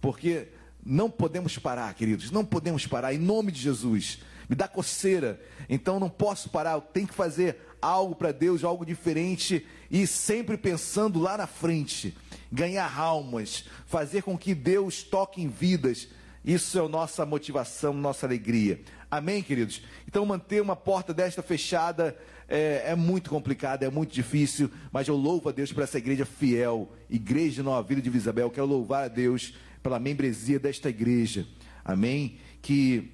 [0.01, 0.49] Porque
[0.85, 2.33] não podemos parar, queridos.
[2.33, 4.19] Não podemos parar, em nome de Jesus.
[4.49, 5.41] Me dá coceira.
[5.69, 6.73] Então não posso parar.
[6.73, 12.17] Eu tenho que fazer algo para Deus, algo diferente e sempre pensando lá na frente,
[12.51, 16.09] ganhar almas, fazer com que Deus toque em vidas.
[16.45, 18.81] Isso é a nossa motivação, nossa alegria.
[19.11, 19.83] Amém, queridos?
[20.07, 22.17] Então, manter uma porta desta fechada
[22.49, 26.27] é, é, muito complicado, é muito difícil, mas eu louvo a Deus por essa igreja
[26.27, 28.51] fiel, Igreja Nova Vida de Isabel.
[28.51, 31.47] Quero louvar a Deus pela membresia desta igreja.
[31.85, 32.37] Amém?
[32.61, 33.13] Que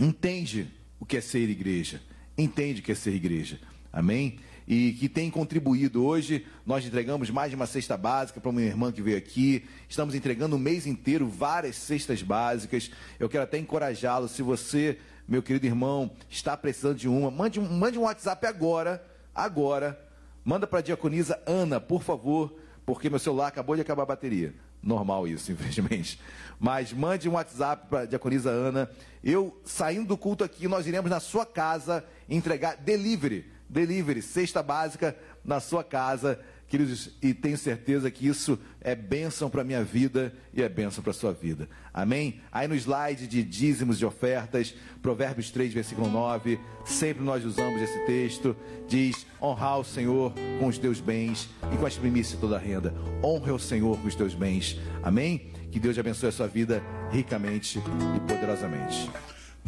[0.00, 2.00] entende o que é ser igreja,
[2.36, 3.60] entende o que é ser igreja.
[3.92, 4.38] Amém?
[4.66, 6.46] E que tem contribuído hoje.
[6.66, 9.64] Nós entregamos mais de uma cesta básica para uma irmã que veio aqui.
[9.88, 12.90] Estamos entregando o mês inteiro várias cestas básicas.
[13.18, 14.28] Eu quero até encorajá-lo.
[14.28, 19.02] Se você, meu querido irmão, está precisando de uma, mande, mande um WhatsApp agora.
[19.34, 19.98] Agora.
[20.44, 22.54] Manda para a diaconisa Ana, por favor,
[22.86, 24.54] porque meu celular acabou de acabar a bateria.
[24.82, 26.20] Normal isso, infelizmente.
[26.58, 28.90] Mas mande um WhatsApp para a diaconisa Ana.
[29.22, 35.14] Eu, saindo do culto aqui, nós iremos na sua casa entregar delivery delivery, cesta básica
[35.44, 40.32] na sua casa, queridos, e tenho certeza que isso é bênção para a minha vida
[40.52, 41.68] e é bênção para a sua vida.
[41.92, 42.40] Amém?
[42.52, 47.98] Aí no slide de dízimos e ofertas, Provérbios 3, versículo 9, sempre nós usamos esse
[48.04, 48.54] texto,
[48.86, 52.60] diz, honrar o Senhor com os teus bens e com as primícias de toda a
[52.60, 52.94] renda.
[53.22, 54.78] Honre o Senhor com os teus bens.
[55.02, 55.50] Amém?
[55.70, 59.10] Que Deus abençoe a sua vida ricamente e poderosamente.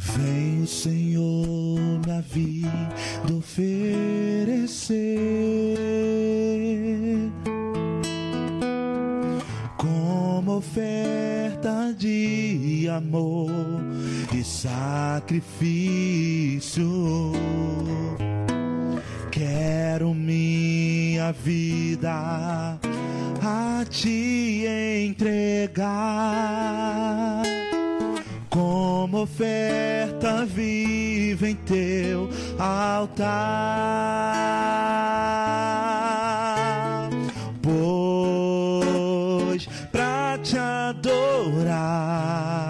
[0.02, 2.70] Vem, Senhor, na vida
[3.36, 4.96] oferecer
[9.76, 13.50] como oferta de amor
[14.34, 15.42] e sacrifício.
[19.30, 22.78] Quero minha vida
[23.42, 24.64] a te
[25.06, 26.00] entregar
[28.50, 32.28] como oferta viva em teu
[32.58, 33.30] altar.
[37.62, 42.69] Pois pra te adorar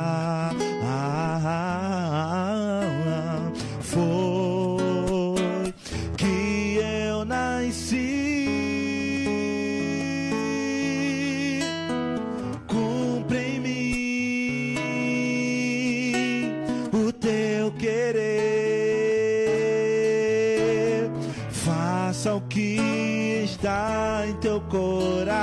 [24.69, 25.41] coração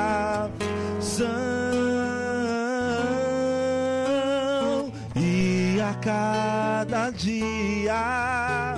[5.15, 8.75] e a cada dia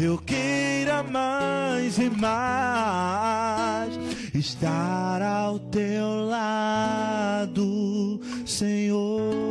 [0.00, 3.98] eu queira mais e mais
[4.34, 9.42] estar ao teu lado, Senhor.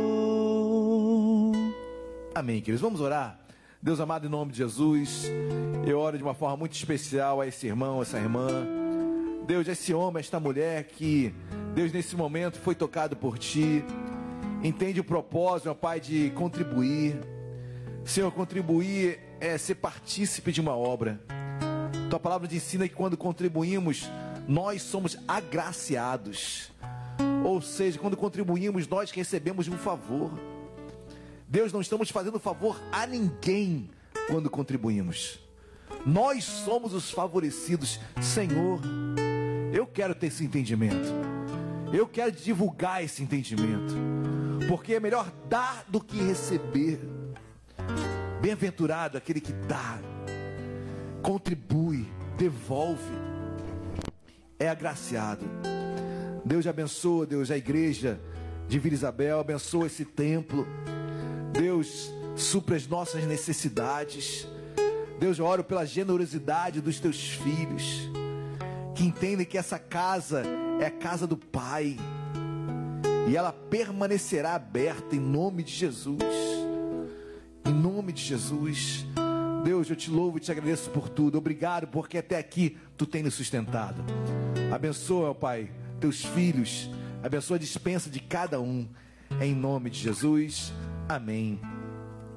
[2.34, 2.80] Amém, queridos.
[2.80, 3.38] Vamos orar.
[3.80, 5.30] Deus amado, em nome de Jesus,
[5.86, 8.81] eu oro de uma forma muito especial a esse irmão, essa irmã.
[9.46, 11.34] Deus, esse homem, esta mulher que,
[11.74, 13.84] Deus, nesse momento foi tocado por Ti,
[14.62, 17.18] entende o propósito, meu Pai, de contribuir.
[18.04, 21.20] Senhor, contribuir é ser partícipe de uma obra.
[22.08, 24.08] Tua palavra nos ensina que quando contribuímos,
[24.46, 26.70] nós somos agraciados.
[27.44, 30.30] Ou seja, quando contribuímos, nós recebemos um favor.
[31.48, 33.90] Deus, não estamos fazendo favor a ninguém
[34.28, 35.40] quando contribuímos.
[36.06, 38.00] Nós somos os favorecidos.
[38.20, 38.80] Senhor,
[39.72, 41.08] eu quero ter esse entendimento.
[41.92, 43.94] Eu quero divulgar esse entendimento.
[44.68, 47.00] Porque é melhor dar do que receber.
[48.40, 49.98] Bem-aventurado aquele que dá,
[51.22, 53.12] contribui, devolve,
[54.58, 55.44] é agraciado.
[56.44, 58.20] Deus abençoa, Deus, a igreja
[58.68, 60.66] de Vila Isabel, abençoa esse templo.
[61.52, 64.46] Deus, supra as nossas necessidades.
[65.20, 68.10] Deus, eu oro pela generosidade dos teus filhos,
[69.02, 70.44] que entendem que essa casa
[70.80, 71.96] é a casa do Pai,
[73.28, 76.22] e ela permanecerá aberta em nome de Jesus.
[77.64, 79.04] Em nome de Jesus.
[79.64, 81.36] Deus, eu te louvo e te agradeço por tudo.
[81.36, 84.04] Obrigado, porque até aqui tu tem nos sustentado.
[84.72, 85.68] Abençoa, Pai,
[85.98, 86.88] teus filhos.
[87.24, 88.88] Abençoa a dispensa de cada um.
[89.40, 90.72] Em nome de Jesus.
[91.08, 91.60] Amém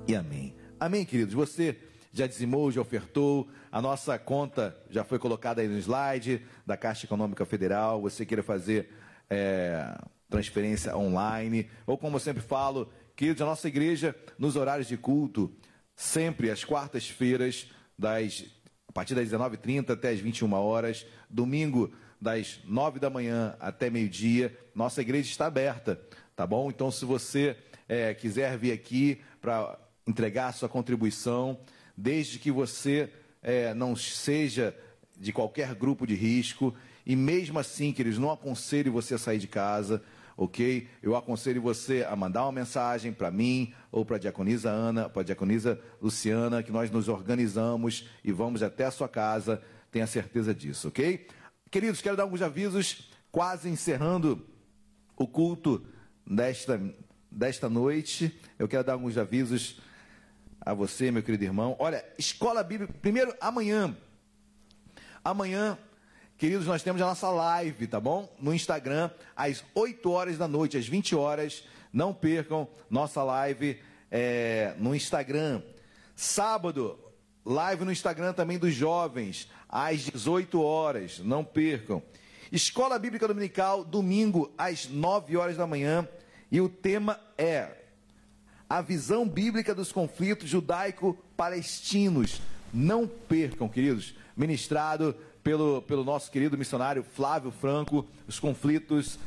[0.08, 0.56] e amém.
[0.80, 1.36] Amém, queridos.
[1.36, 1.78] Você
[2.16, 7.06] já dizimou, já ofertou, a nossa conta já foi colocada aí no slide da Caixa
[7.06, 8.02] Econômica Federal.
[8.02, 8.90] Você queira fazer
[9.30, 9.98] é,
[10.30, 15.54] transferência online, ou como eu sempre falo, queridos, a nossa igreja, nos horários de culto,
[15.94, 17.70] sempre às quartas-feiras,
[18.00, 18.46] das
[18.88, 24.58] a partir das 19h30 até as 21 horas, domingo das 9 da manhã até meio-dia,
[24.74, 26.00] nossa igreja está aberta,
[26.34, 26.70] tá bom?
[26.70, 27.58] Então, se você
[27.90, 29.78] é, quiser vir aqui para
[30.08, 31.60] entregar sua contribuição,
[31.96, 33.10] desde que você
[33.42, 34.76] é, não seja
[35.18, 39.48] de qualquer grupo de risco, e mesmo assim, queridos, não aconselho você a sair de
[39.48, 40.02] casa,
[40.36, 40.88] ok?
[41.02, 45.22] Eu aconselho você a mandar uma mensagem para mim ou para a diaconisa Ana, para
[45.22, 49.62] a diaconisa Luciana, que nós nos organizamos e vamos até a sua casa,
[49.92, 51.28] tenha certeza disso, ok?
[51.72, 54.46] Queridos, quero dar alguns avisos, quase encerrando
[55.16, 55.86] o culto
[56.26, 56.82] desta,
[57.32, 58.40] desta noite.
[58.58, 59.80] Eu quero dar alguns avisos
[60.66, 61.76] a você, meu querido irmão.
[61.78, 63.96] Olha, escola bíblica, primeiro, amanhã.
[65.24, 65.78] Amanhã,
[66.38, 68.34] queridos, nós temos a nossa live, tá bom?
[68.40, 71.64] No Instagram, às 8 horas da noite, às 20 horas.
[71.94, 73.80] Não percam nossa live
[74.10, 75.62] é, no Instagram.
[76.16, 76.98] Sábado,
[77.46, 81.20] live no Instagram também dos jovens, às 18 horas.
[81.20, 82.02] Não percam.
[82.52, 86.08] Escola Bíblica Dominical, domingo, às 9 horas da manhã.
[86.52, 87.85] E o tema é
[88.70, 92.42] a visão bíblica dos conflitos judaico-palestinos.
[92.74, 99.20] Não percam, queridos, ministrado pelo, pelo nosso querido missionário Flávio Franco, os conflitos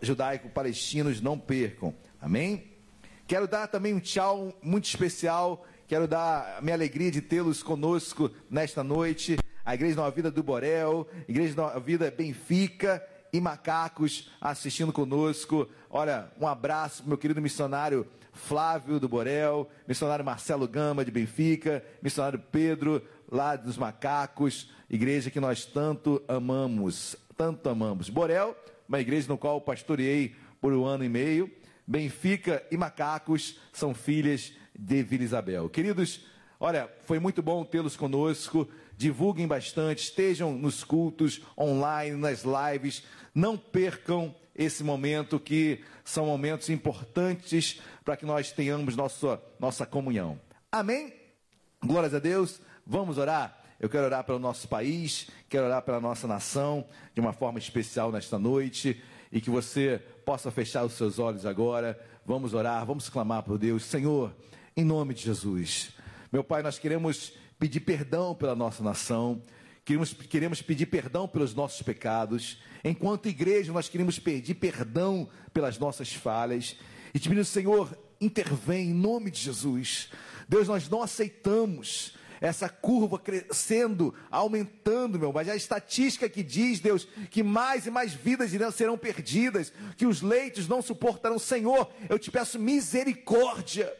[0.00, 1.94] judaico-palestinos, não percam.
[2.20, 2.64] Amém?
[3.26, 8.30] Quero dar também um tchau muito especial, quero dar a minha alegria de tê-los conosco
[8.48, 9.36] nesta noite.
[9.64, 15.68] A Igreja Nova Vida do Borel, Igreja Nova Vida Benfica e Macacos assistindo conosco.
[15.90, 18.06] Olha, um abraço meu querido missionário
[18.36, 25.40] Flávio do Borel, missionário Marcelo Gama de Benfica, missionário Pedro lá dos Macacos, igreja que
[25.40, 28.08] nós tanto amamos, tanto amamos.
[28.08, 28.56] Borel,
[28.88, 31.50] uma igreja no qual pastoreei por um ano e meio.
[31.86, 35.68] Benfica e Macacos são filhas de Vila Isabel.
[35.68, 36.26] Queridos,
[36.60, 38.68] olha, foi muito bom tê-los conosco.
[38.96, 43.02] Divulguem bastante, estejam nos cultos online, nas lives.
[43.34, 50.40] Não percam esse momento que são momentos importantes para que nós tenhamos nossa, nossa comunhão.
[50.72, 51.12] Amém?
[51.84, 52.60] Glórias a Deus.
[52.86, 53.62] Vamos orar?
[53.78, 58.10] Eu quero orar pelo nosso país, quero orar pela nossa nação de uma forma especial
[58.10, 61.98] nesta noite e que você possa fechar os seus olhos agora.
[62.24, 63.84] Vamos orar, vamos clamar por Deus.
[63.84, 64.34] Senhor,
[64.74, 65.90] em nome de Jesus.
[66.32, 69.42] Meu Pai, nós queremos pedir perdão pela nossa nação.
[69.86, 72.58] Queremos, queremos pedir perdão pelos nossos pecados.
[72.82, 76.76] Enquanto igreja, nós queremos pedir perdão pelas nossas falhas.
[77.14, 80.08] E te pedimos, Senhor, intervém em nome de Jesus.
[80.48, 87.06] Deus, nós não aceitamos essa curva crescendo, aumentando, meu, mas a estatística que diz, Deus,
[87.30, 92.32] que mais e mais vidas serão perdidas, que os leitos não suportarão, Senhor, eu te
[92.32, 93.96] peço misericórdia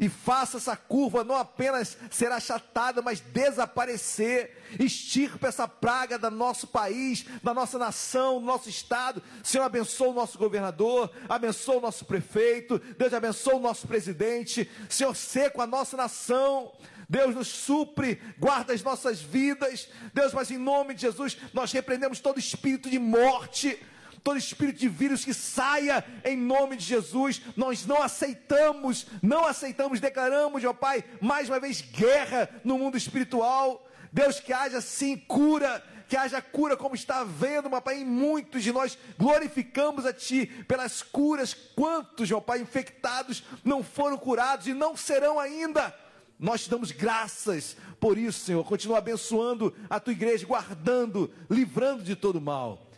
[0.00, 4.56] e faça essa curva não apenas ser achatada, mas desaparecer.
[4.78, 9.22] Extirpa essa praga do nosso país, da nossa nação, do nosso estado.
[9.42, 14.70] Senhor, abençoa o nosso governador, abençoa o nosso prefeito, Deus abençoa o nosso presidente.
[14.88, 16.72] Senhor, seca a nossa nação.
[17.06, 19.88] Deus nos supre, guarda as nossas vidas.
[20.14, 23.78] Deus, mas em nome de Jesus, nós repreendemos todo espírito de morte
[24.22, 27.40] todo espírito de vírus que saia em nome de Jesus.
[27.56, 33.86] Nós não aceitamos, não aceitamos, declaramos, ó Pai, mais uma vez guerra no mundo espiritual.
[34.12, 38.62] Deus, que haja sim cura, que haja cura como está havendo, meu Pai, em muitos
[38.62, 41.54] de nós glorificamos a Ti pelas curas.
[41.54, 45.94] Quantos, meu Pai, infectados não foram curados e não serão ainda.
[46.38, 48.64] Nós te damos graças por isso, Senhor.
[48.64, 52.89] Continua abençoando a tua igreja, guardando, livrando de todo mal.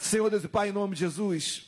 [0.00, 1.66] Senhor Deus e Pai, em nome de Jesus,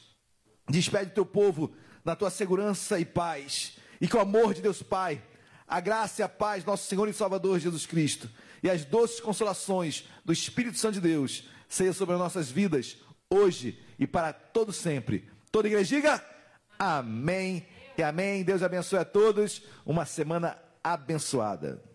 [0.67, 1.71] despede teu povo
[2.03, 5.23] na tua segurança e paz, e que o amor de Deus Pai,
[5.69, 8.31] a graça e a paz, nosso Senhor e Salvador Jesus Cristo,
[8.63, 12.97] e as doces consolações do Espírito Santo de Deus, seja sobre as nossas vidas,
[13.29, 15.29] hoje e para todo sempre.
[15.51, 16.25] Toda igreja diga
[16.79, 17.67] amém
[17.99, 18.43] e amém.
[18.43, 19.63] Deus abençoe a todos.
[19.85, 21.92] Uma semana abençoada.